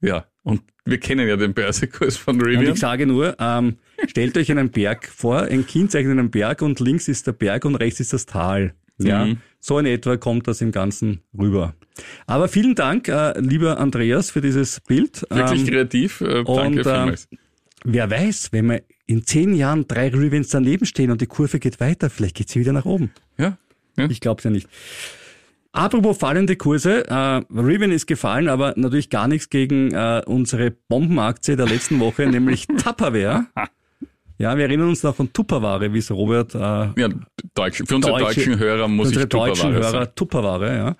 [0.00, 2.66] Ja, und wir kennen ja den Börsenkurs von Rivian.
[2.66, 6.60] Und ich sage nur, ähm, stellt euch einen Berg vor, ein Kind zeichnet einen Berg
[6.60, 8.74] und links ist der Berg und rechts ist das Tal.
[9.06, 9.38] Ja, mhm.
[9.60, 11.74] so in etwa kommt das im Ganzen rüber.
[12.26, 15.26] Aber vielen Dank, äh, lieber Andreas, für dieses Bild.
[15.30, 16.20] Wirklich ähm, kreativ.
[16.20, 17.24] Äh, danke und, vielmals.
[17.26, 17.36] Äh,
[17.84, 21.80] wer weiß, wenn wir in zehn Jahren drei Revens daneben stehen und die Kurve geht
[21.80, 23.12] weiter, vielleicht geht sie wieder nach oben.
[23.38, 23.58] Ja.
[23.96, 24.08] ja.
[24.08, 24.68] Ich glaube es ja nicht.
[25.72, 31.56] Apropos fallende Kurse, äh, Riven ist gefallen, aber natürlich gar nichts gegen äh, unsere Bombenaktie
[31.56, 33.46] der letzten Woche, nämlich Tupperware.
[34.38, 36.54] Ja, wir erinnern uns noch von Tupperware, wie es Robert...
[36.54, 37.08] Äh, ja,
[37.54, 40.10] Deutsch, für unsere Deutsche, deutschen Hörer muss ich Tupperware deutschen Hörer sagen.
[40.16, 40.96] Tupperware, ja.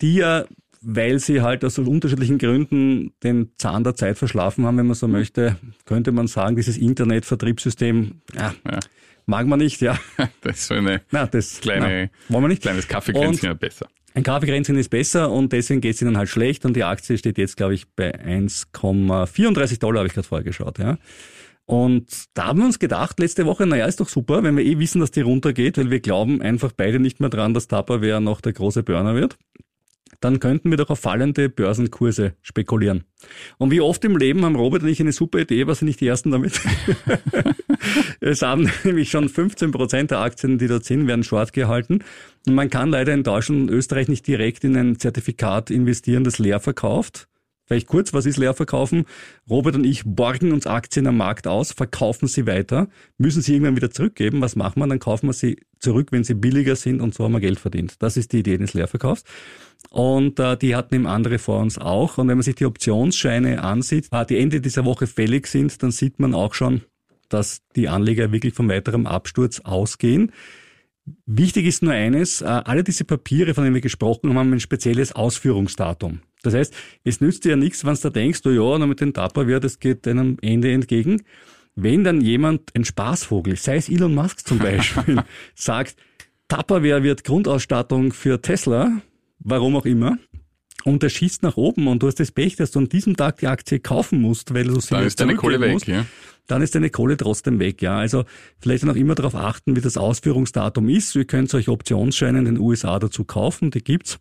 [0.00, 0.44] Die ja,
[0.82, 5.08] weil sie halt aus unterschiedlichen Gründen den Zahn der Zeit verschlafen haben, wenn man so
[5.08, 8.78] möchte, könnte man sagen, dieses Internetvertriebssystem, ja, Ja.
[9.26, 9.98] mag man nicht, ja.
[10.40, 12.62] Das ist so eine Na, das kleine, na, wollen wir nicht.
[12.62, 13.86] kleines Kaffeekränzchen ja besser.
[14.14, 17.38] Ein Kaffeekränzchen ist besser und deswegen geht es ihnen halt schlecht und die Aktie steht
[17.38, 20.98] jetzt, glaube ich, bei 1,34 Dollar, habe ich gerade vorher geschaut, ja.
[21.70, 24.80] Und da haben wir uns gedacht, letzte Woche, naja, ist doch super, wenn wir eh
[24.80, 28.40] wissen, dass die runtergeht, weil wir glauben einfach beide nicht mehr dran, dass Tupperware noch
[28.40, 29.38] der große Burner wird.
[30.18, 33.04] Dann könnten wir doch auf fallende Börsenkurse spekulieren.
[33.56, 36.00] Und wie oft im Leben haben Robert und ich eine super Idee, was sind nicht
[36.00, 36.60] die Ersten damit?
[38.20, 42.02] es haben nämlich schon 15 Prozent der Aktien, die dort sind, werden short gehalten.
[42.48, 46.40] Und man kann leider in Deutschland und Österreich nicht direkt in ein Zertifikat investieren, das
[46.40, 47.28] leer verkauft.
[47.70, 49.04] Vielleicht kurz, was ist leer verkaufen?
[49.48, 53.76] Robert und ich borgen uns Aktien am Markt aus, verkaufen sie weiter, müssen sie irgendwann
[53.76, 54.40] wieder zurückgeben.
[54.40, 54.88] Was machen wir?
[54.88, 57.94] Dann kaufen wir sie zurück, wenn sie billiger sind und so haben wir Geld verdient.
[58.00, 59.22] Das ist die Idee des Leerverkaufs.
[59.90, 62.18] Und äh, die hatten eben andere vor uns auch.
[62.18, 65.92] Und wenn man sich die Optionsscheine ansieht, äh, die Ende dieser Woche fällig sind, dann
[65.92, 66.80] sieht man auch schon,
[67.28, 70.32] dass die Anleger wirklich von weiterem Absturz ausgehen.
[71.24, 74.58] Wichtig ist nur eines, äh, alle diese Papiere, von denen wir gesprochen haben, haben ein
[74.58, 76.22] spezielles Ausführungsdatum.
[76.42, 76.74] Das heißt,
[77.04, 79.60] es nützt dir ja nichts, wenn du da denkst, oh ja, na mit dem Tupperware,
[79.60, 81.22] das geht einem Ende entgegen.
[81.74, 85.22] Wenn dann jemand, ein Spaßvogel, sei es Elon Musk zum Beispiel,
[85.54, 85.96] sagt,
[86.48, 89.00] Tupperware wird Grundausstattung für Tesla,
[89.38, 90.18] warum auch immer,
[90.84, 93.38] und der schießt nach oben und du hast das Pech, dass du an diesem Tag
[93.38, 96.06] die Aktie kaufen musst, weil du sie Dann ist deine Kohle weg, musst, ja.
[96.46, 97.82] dann ist deine Kohle trotzdem weg.
[97.82, 98.24] Ja, also
[98.60, 101.14] vielleicht auch immer darauf achten, wie das Ausführungsdatum ist.
[101.14, 104.18] Ihr könnt euch Optionsscheine in den USA dazu kaufen, die gibt's.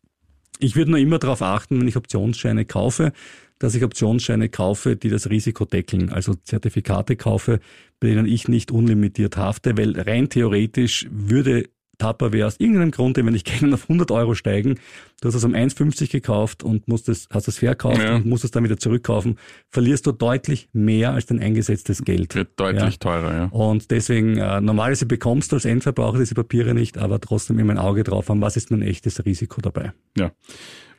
[0.62, 3.14] Ich würde nur immer darauf achten, wenn ich Optionsscheine kaufe,
[3.60, 6.10] dass ich Optionsscheine kaufe, die das Risiko deckeln.
[6.10, 7.62] Also Zertifikate kaufe,
[8.02, 11.70] bei denen ich nicht unlimitiert hafte, weil rein theoretisch würde
[12.00, 14.80] Tupperware aus irgendeinem Grunde, wenn ich Geld auf 100 Euro steigen,
[15.22, 18.16] du hast es um 1,50 gekauft und musst es, hast es verkauft Ja.
[18.16, 19.38] und musst es dann wieder zurückkaufen,
[19.70, 22.34] verlierst du deutlich mehr als dein eingesetztes Geld.
[22.34, 23.00] Wird deutlich Ja.
[23.00, 23.46] teurer, ja.
[23.52, 27.78] Und deswegen, äh, normalerweise bekommst du als Endverbraucher diese Papiere nicht, aber trotzdem immer ein
[27.78, 29.94] Auge drauf haben, was ist mein echtes Risiko dabei.
[30.18, 30.32] Ja.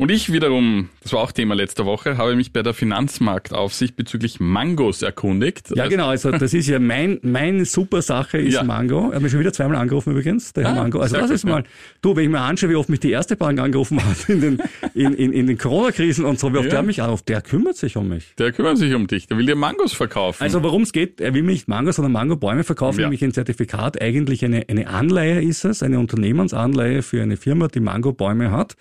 [0.00, 4.40] Und ich wiederum, das war auch Thema letzter Woche, habe mich bei der Finanzmarktaufsicht bezüglich
[4.40, 5.68] Mangos erkundigt.
[5.76, 8.62] Ja, Also- genau, also das ist ja mein, meine super Sache ist Ja.
[8.62, 9.10] Mango.
[9.10, 11.00] Er hat mich schon wieder zweimal angerufen übrigens, der Herr Ah, Mango.
[11.00, 11.64] Also das gut, ist mal,
[12.00, 14.62] du, wenn ich mir anschaue, wie oft mich die erste Bank angerufen hat in den,
[14.94, 16.76] in, in, in den Corona-Krisen und so, wie oft Ja.
[16.76, 18.32] der mich anruft, der kümmert sich um mich.
[18.38, 20.42] Der kümmert sich um dich, der will dir Mangos verkaufen.
[20.42, 23.04] Also worum es geht, er will mir nicht Mango, sondern Mango-Bäume verkaufen, Ja.
[23.06, 24.00] nämlich ein Zertifikat.
[24.00, 28.76] Eigentlich eine, eine Anleihe ist es, eine Unternehmensanleihe für eine Firma, die Mango-Bäume hat,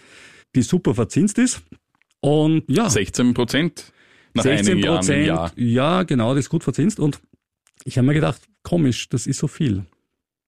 [0.56, 1.62] die super verzinst ist.
[2.22, 3.92] Und ja, 16 Prozent
[4.34, 5.26] nach 16 einigen Jahren im Prozent.
[5.28, 5.52] Jahr.
[5.56, 7.00] Ja, genau, das ist gut verzinst.
[7.00, 7.20] Und
[7.86, 9.86] ich habe mir gedacht, komisch, das ist so viel.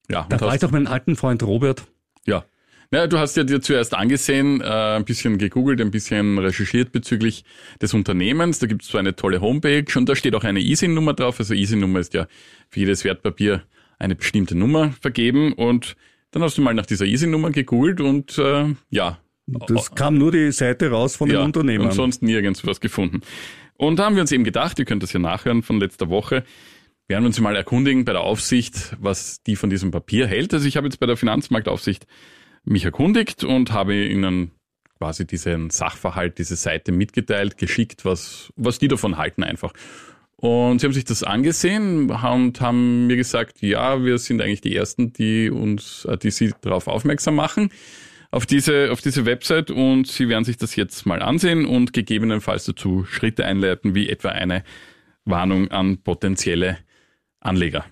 [0.10, 1.84] Ja, Da frage ich doch meinen alten Freund Robert.
[2.26, 2.46] ja.
[2.94, 7.46] Ja, du hast ja dir zuerst angesehen, äh, ein bisschen gegoogelt, ein bisschen recherchiert bezüglich
[7.82, 8.60] des Unternehmens.
[8.60, 11.40] Da gibt es so eine tolle Homepage und da steht auch eine ISIN-Nummer drauf.
[11.40, 12.28] Also ISIN-Nummer ist ja
[12.68, 13.64] für jedes Wertpapier
[13.98, 15.54] eine bestimmte Nummer vergeben.
[15.54, 15.96] Und
[16.32, 19.20] dann hast du mal nach dieser ISIN-Nummer gegoogelt und äh, ja,
[19.68, 21.88] Das kam nur die Seite raus von den ja, Unternehmern.
[21.88, 23.22] Und sonst nirgends was gefunden.
[23.78, 26.44] Und da haben wir uns eben gedacht, ihr könnt das ja nachhören von letzter Woche,
[27.08, 30.54] werden wir uns mal erkundigen bei der Aufsicht, was die von diesem Papier hält.
[30.54, 32.08] Also ich habe jetzt bei der Finanzmarktaufsicht
[32.64, 34.52] mich erkundigt und habe ihnen
[34.98, 39.74] quasi diesen Sachverhalt, diese Seite mitgeteilt, geschickt, was, was die davon halten einfach.
[40.36, 44.76] Und sie haben sich das angesehen und haben mir gesagt, ja, wir sind eigentlich die
[44.76, 47.72] Ersten, die uns, äh, die sie darauf aufmerksam machen
[48.32, 52.66] auf diese, auf diese Website und Sie werden sich das jetzt mal ansehen und gegebenenfalls
[52.66, 54.64] dazu Schritte einleiten, wie etwa eine
[55.26, 56.78] Warnung an potenzielle
[57.42, 57.86] Anleger.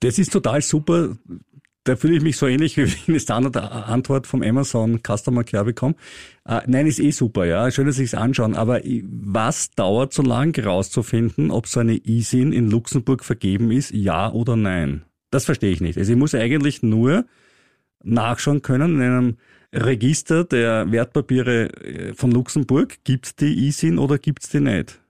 [0.00, 1.16] Das ist total super.
[1.84, 5.64] Da fühle ich mich so ähnlich, wie wenn ich eine Standardantwort vom Amazon Customer Care
[5.64, 5.94] bekomme.
[6.44, 7.70] Äh, nein, ist eh super, ja.
[7.70, 8.56] Schön, dass Sie es anschauen.
[8.56, 14.32] Aber was dauert so lang herauszufinden, ob so eine ISIN in Luxemburg vergeben ist, ja
[14.32, 15.04] oder nein?
[15.30, 15.98] Das verstehe ich nicht.
[15.98, 17.24] Also ich muss eigentlich nur
[18.02, 19.36] nachschauen können in einem
[19.72, 22.98] Register der Wertpapiere äh, von Luxemburg.
[23.04, 25.00] Gibt's die ISIN oder gibt's die nicht?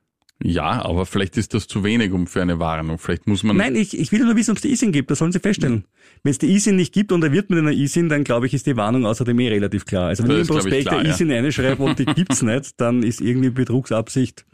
[0.42, 2.98] Ja, aber vielleicht ist das zu wenig um für eine Warnung.
[2.98, 3.56] Vielleicht muss man.
[3.56, 5.10] Nein, ich, ich will nur wissen, ob es die ISIN gibt.
[5.10, 5.86] Das sollen Sie feststellen.
[6.22, 8.52] Wenn es die ISIN nicht gibt und er wird mit einer ISIN, dann glaube ich,
[8.52, 10.08] ist die Warnung außerdem eh relativ klar.
[10.08, 11.14] Also wenn Das ich im Prospekt klar, der ja.
[11.14, 14.44] ISIN reinschreibe und die gibt's nicht, dann ist irgendwie Betrugsabsicht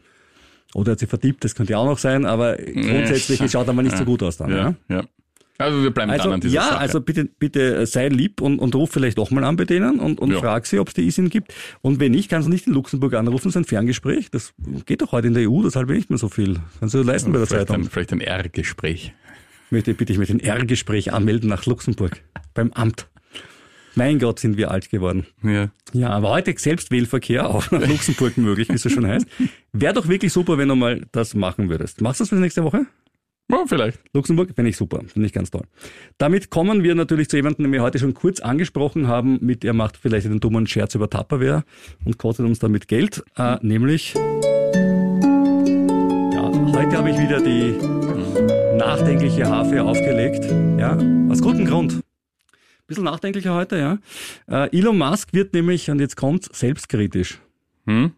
[0.74, 3.68] oder er hat sie verdiebt, das könnte ja auch noch sein, aber grundsätzlich es schaut
[3.68, 4.50] aber nicht so gut aus dann.
[4.50, 4.74] Ja?
[4.88, 5.04] ja, ja.
[5.62, 6.78] Also wir bleiben Also, dran an dieser ja, Sache.
[6.78, 10.20] also bitte, bitte sei lieb und, und ruf vielleicht doch mal an bei denen und,
[10.20, 10.40] und Ja.
[10.40, 11.54] frag sie, ob es die ISIN gibt.
[11.80, 14.30] Und wenn nicht, kannst du nicht in Luxemburg anrufen, ist ein Ferngespräch.
[14.30, 14.52] Das
[14.86, 16.58] geht doch heute in der EU, das halbe nicht mehr so viel.
[16.80, 17.84] Kannst du leisten bei der vielleicht, Zeitung.
[17.84, 19.12] ein, vielleicht ein R-Gespräch.
[19.70, 22.20] möchte bitte ich mit ein R-Gespräch anmelden nach Luxemburg
[22.54, 23.08] beim Amt.
[23.94, 25.26] Mein Gott, sind wir alt geworden.
[25.42, 25.68] Ja.
[25.92, 29.26] Ja, aber heute Selbstwählverkehr auch nach Luxemburg möglich, wie es so schon heißt.
[29.74, 32.00] Wäre doch wirklich super, wenn du mal das machen würdest.
[32.00, 32.86] Machst du das für nächste Woche?
[33.50, 34.00] Ja, vielleicht.
[34.14, 35.64] Luxemburg finde ich super, finde ich ganz toll.
[36.18, 39.74] Damit kommen wir natürlich zu jemandem, den wir heute schon kurz angesprochen haben, mit er
[39.74, 41.64] macht vielleicht einen dummen Scherz über Tupperware
[42.04, 44.20] und kostet uns damit Geld, äh, nämlich ja,
[46.42, 47.72] heute habe ich wieder die
[48.76, 50.44] nachdenkliche Harfe aufgelegt,
[50.78, 50.96] ja,
[51.30, 52.00] aus gutem Grund.
[52.86, 53.98] Bisschen nachdenklicher heute, ja.
[54.48, 57.40] Äh, Elon Musk wird nämlich, und jetzt kommt's, selbstkritisch.
[57.86, 58.12] Hm?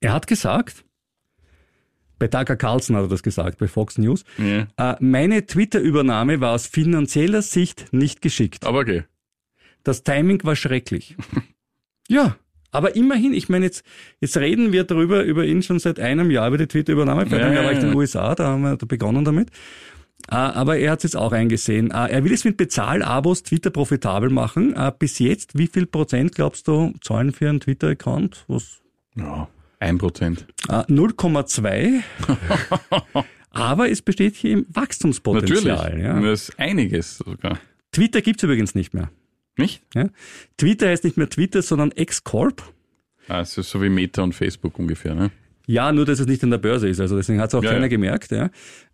[0.00, 0.84] Er hat gesagt,
[2.18, 4.66] bei Tucker Carlson hat er das gesagt, bei Fox News, Ja.
[4.92, 8.66] äh, meine Twitter-Übernahme war aus finanzieller Sicht nicht geschickt.
[8.66, 9.04] Aber okay.
[9.84, 11.16] Das Timing war schrecklich.
[12.08, 12.36] ja,
[12.70, 13.84] aber immerhin, ich meine, jetzt,
[14.20, 17.26] jetzt reden wir darüber, über ihn schon seit einem Jahr, über die Twitter-Übernahme.
[17.26, 17.94] Vor einem Jahr war ich in den.
[17.94, 19.50] USA, da haben wir da begonnen damit.
[20.30, 21.90] Äh, aber er hat es jetzt auch eingesehen.
[21.90, 24.74] Äh, er will es mit Bezahlabos Twitter profitabel machen.
[24.76, 28.44] Äh, bis jetzt, wie viel Prozent glaubst du zahlen für einen Twitter-Account?
[28.48, 28.80] Was
[29.16, 29.48] Ja.
[29.80, 30.46] Ein Prozent.
[30.68, 32.02] Äh, 0,2.
[33.50, 35.76] Aber es besteht hier im Wachstumspotenzial.
[35.76, 36.04] Natürlich.
[36.04, 36.20] Ja.
[36.20, 37.58] Das ist einiges sogar.
[37.92, 39.10] Twitter gibt's übrigens nicht mehr.
[39.56, 39.82] Nicht?
[39.94, 40.08] Ja.
[40.56, 42.62] Twitter heißt nicht mehr Twitter, sondern X-Corp.
[43.28, 45.30] Ah, es ist so wie Meta und Facebook ungefähr, ne?
[45.66, 47.00] Ja, nur dass es nicht an der Börse ist.
[47.00, 47.88] Also deswegen hat's auch Ja, keiner ja.
[47.88, 48.30] gemerkt.
[48.30, 48.50] Ja.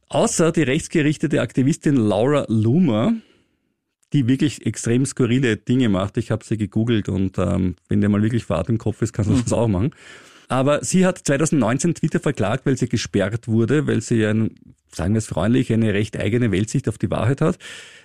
[0.09, 3.14] Außer die rechtsgerichtete Aktivistin Laura Loomer,
[4.12, 6.16] die wirklich extrem skurrile Dinge macht.
[6.16, 9.30] Ich habe sie gegoogelt und ähm, wenn der mal wirklich Fahrt im Kopf ist, kannst
[9.30, 9.91] du das auch machen.
[10.49, 14.55] Aber sie hat 2019 Twitter verklagt, weil sie gesperrt wurde, weil sie ein,
[14.92, 17.59] sagen wir es freundlich, eine recht eigene Weltsicht auf die Wahrheit hat.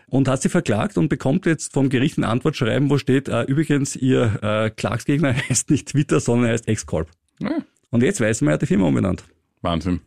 [0.08, 3.96] Und hat sie verklagt und bekommt jetzt vom Gericht ein Antwortschreiben, wo steht, äh, übrigens,
[3.96, 7.10] ihr äh, Klagsgegner heißt nicht Twitter, sondern er heißt X-Corp.
[7.40, 7.60] Ja.
[7.92, 9.24] Und jetzt weiß man, er hat die Firma umbenannt.
[9.62, 10.02] Wahnsinn.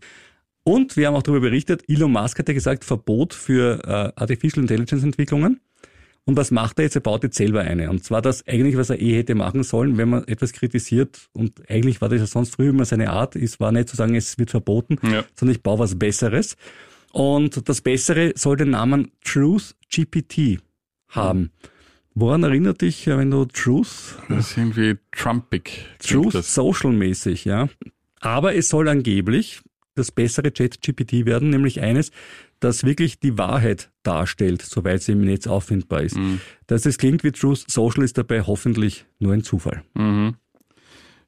[0.65, 4.63] Und wir haben auch darüber berichtet, Elon Musk hat ja gesagt, Verbot für äh, Artificial
[4.63, 5.61] Intelligence Entwicklungen.
[6.25, 6.95] Und was macht er jetzt?
[6.95, 7.91] Er baut jetzt selber eine.
[7.91, 11.29] Und zwar das eigentlich, was er eh hätte machen sollen, wenn man etwas kritisiert.
[11.33, 13.35] Und eigentlich war das ja sonst früher immer seine Art.
[13.35, 15.25] Es war nicht zu sagen, es wird verboten, Ja.
[15.35, 16.57] sondern ich baue was Besseres.
[17.13, 20.61] Und das Bessere soll den Namen Truth GPT
[21.09, 21.51] haben.
[22.15, 25.87] Woran erinnert dich, äh, wenn du Truth Das ist irgendwie Trumpig.
[25.99, 26.55] Truth Das.
[26.55, 27.69] Social mäßig, ja.
[28.21, 29.61] Aber es soll angeblich
[29.95, 32.13] das bessere ChatGPT werden, nämlich eines,
[32.65, 36.17] das wirklich die Wahrheit darstellt, soweit sie im Netz auffindbar ist.
[36.67, 39.83] Dass es klingt wie Truth Social ist dabei hoffentlich nur ein Zufall.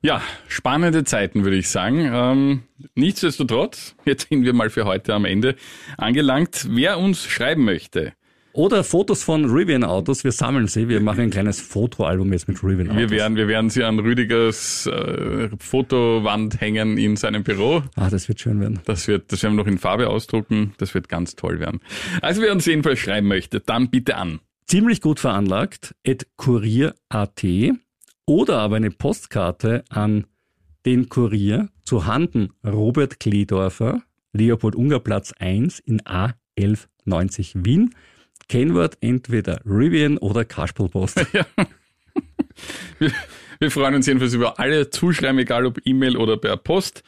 [0.05, 2.11] Ja, spannende Zeiten, würde ich sagen.
[2.13, 2.63] Ähm,
[2.95, 5.57] nichtsdestotrotz, jetzt sind wir mal für heute am Ende
[5.97, 6.67] angelangt.
[6.69, 8.13] Wer uns schreiben möchte,
[8.55, 13.01] Oder Fotos von Rivian-Autos, wir sammeln sie, wir machen ein kleines Fotoalbum jetzt mit Rivian-Autos.
[13.01, 17.83] wir werden, wir werden sie an Rüdigers äh, Fotowand hängen in seinem Büro.
[17.97, 18.79] Ah, das wird schön werden.
[18.85, 20.73] Das wird, das werden wir noch in Farbe ausdrucken.
[20.79, 21.81] Das wird ganz toll werden.
[22.23, 24.39] Also wer uns jedenfalls schreiben möchte, dann bitte an.
[24.67, 27.45] Ziemlich gut veranlagt, at kurier.at
[28.25, 30.27] oder aber eine Postkarte an
[30.87, 34.03] den Kurier zu Handen Robert Kledorfer,
[34.33, 37.91] Leopold-Unger-Platz 1 in A1190 Wien.
[38.49, 41.25] Kennwort entweder Rivian oder Kasperlpost.
[43.01, 43.11] Wir,
[43.59, 47.03] wir freuen uns jedenfalls über alle Zuschreiben, egal ob E-Mail oder per Post.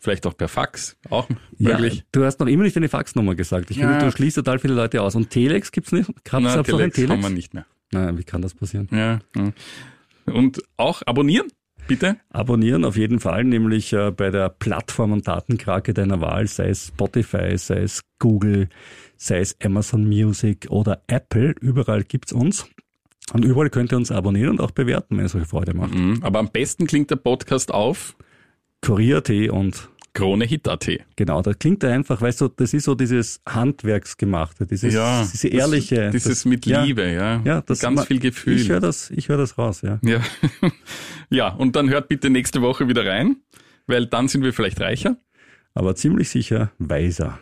[0.00, 2.02] Vielleicht auch per Fax, auch Ja, möglich.
[2.10, 3.70] du hast noch immer nicht deine Faxnummer gesagt.
[3.70, 3.88] Ich Ja.
[3.88, 5.14] finde, du schließt total viele Leute aus.
[5.14, 6.08] Und Telex gibt's nicht?
[6.24, 7.12] Gab's Na, noch ein Telex Telex?
[7.12, 7.66] haben wir nicht mehr.
[7.92, 8.88] Nein, wie kann das passieren?
[8.90, 9.20] Ja.
[9.36, 9.52] ja.
[10.32, 11.46] Und auch abonnieren,
[11.86, 12.16] bitte.
[12.30, 16.88] Abonnieren auf jeden Fall, nämlich äh, bei der Plattform- und Datenkrake deiner Wahl, sei es
[16.88, 18.68] Spotify, sei es Google,
[19.22, 21.54] sei es Amazon Music oder Apple.
[21.60, 22.66] Überall gibt's uns.
[23.32, 25.94] Und überall könnt ihr uns abonnieren und auch bewerten, wenn es euch Freude macht.
[25.94, 26.18] Mhm.
[26.22, 28.16] Aber am besten klingt der Podcast auf
[28.80, 30.90] Kurier.at und KroneHit.at.
[31.16, 34.92] genau, da klingt er einfach, weißt du, das ist so dieses Handwerksgemachte, dieses,
[35.32, 35.94] diese ehrliche.
[35.96, 37.40] Das, dieses das, mit ja, Liebe, ja.
[37.44, 38.60] Ja, das Ganz ma- viel Gefühl.
[38.60, 40.00] Ich höre das, ich höre das raus, ja.
[40.02, 40.20] Ja.
[41.30, 43.36] ja, und dann hört bitte nächste Woche wieder rein,
[43.86, 45.16] weil dann sind wir vielleicht reicher.
[45.74, 47.38] Aber ziemlich sicher weiser.